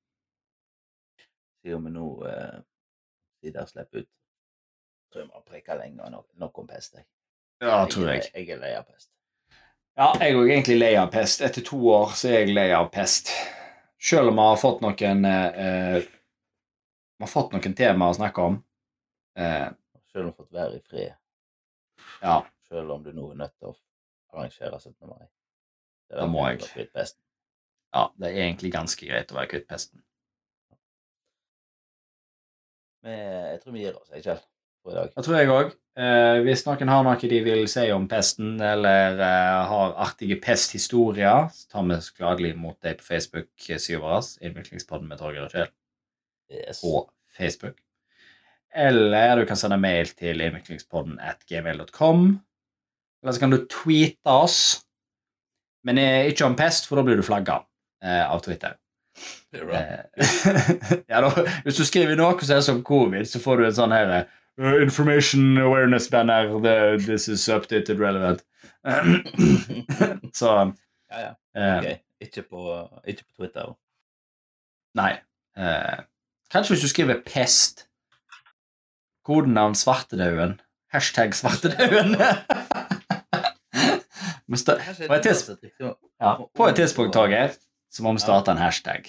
[1.62, 2.54] siden vi nå eh,
[3.42, 4.08] sider slipper ut,
[5.12, 6.94] tror jeg vi har preka lenge nok, nok om pest.
[6.96, 7.04] Jeg.
[7.60, 8.22] Ja, tror jeg.
[8.34, 9.10] Jeg er lei av pest.
[10.00, 11.44] Ja, jeg er egentlig lei av pest.
[11.44, 13.28] Etter to år så er jeg lei av pest.
[14.00, 16.08] Selv om vi har fått noen eh, eh,
[17.20, 18.56] Vi har fått noen tema å snakke om.
[19.36, 19.68] Eh,
[20.08, 21.12] Selv om vi har fått være i fred.
[22.24, 22.40] ja,
[22.72, 23.74] Selv om du nå er nødt til å
[24.32, 24.94] arrangere 17.
[25.10, 25.26] mai.
[26.08, 26.62] Det Da må jeg.
[27.92, 30.00] ja, det er egentlig ganske greit å være kvitt pesten.
[33.02, 34.42] Jeg tror vi gir oss, jeg, Kjell,
[34.82, 35.12] for i dag.
[35.16, 35.72] Det tror jeg òg.
[35.98, 41.48] Eh, hvis noen har noe de vil si om pesten, eller eh, har artige pesthistorier,
[41.52, 45.72] så tar vi gladelig imot deg på Facebook-sida vår, Innviklingspodden med Torgeir og Kjell,
[46.52, 46.80] Yes.
[46.84, 47.78] på Facebook.
[48.72, 52.40] Eller du kan sende mail til innviklingspodden at gmail.com.
[53.22, 54.56] Eller så kan du tweete oss,
[55.86, 57.60] men ikke om pest, for da blir du flagga
[58.02, 58.74] eh, av Twitter.
[59.52, 59.78] Det er bra.
[59.78, 61.30] Eh, ja, da,
[61.66, 64.78] hvis du skriver noe som er som covid, så får du en sånn her uh,
[64.82, 66.50] Information awareness banner.
[66.64, 66.74] The,
[67.06, 68.42] this is updated relevant.
[70.34, 70.72] så
[71.12, 71.32] Ja, ja.
[71.56, 72.00] eh, Ok.
[72.22, 72.64] Ikke på,
[73.10, 73.72] ikke på Twitter.
[74.94, 75.12] Nei.
[75.58, 76.02] Eh,
[76.52, 77.88] kanskje hvis du skriver pest.
[79.26, 80.60] Kodenavn svartedauden.
[80.94, 82.14] Hashtag svartedauden.
[84.56, 85.98] Kanskje På et det tids- et riktig ord.
[86.20, 87.56] ja, på et tidspunkt, Torgeir,
[87.90, 89.08] så må vi starte en hashtag.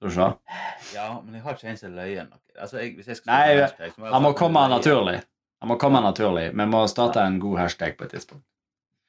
[0.00, 0.64] Tror du ikke?
[0.94, 2.32] Ja, men jeg har ikke en som løyer løyen.
[2.58, 5.22] Altså, jeg, hvis jeg skal Nei, hashtag, så Han må komme naturlig.
[5.62, 6.50] Han må komme naturlig.
[6.52, 8.44] Vi må starte en god hashtag på et tidspunkt.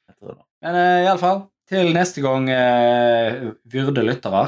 [0.08, 0.44] Jeg tror det.
[0.62, 4.46] Men uh, iallfall, til neste gang uh, vyrde lyttere,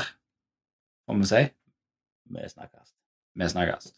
[1.09, 1.43] får vi si.
[2.33, 2.95] Vi snakkes.
[3.37, 3.93] Vi snakkes.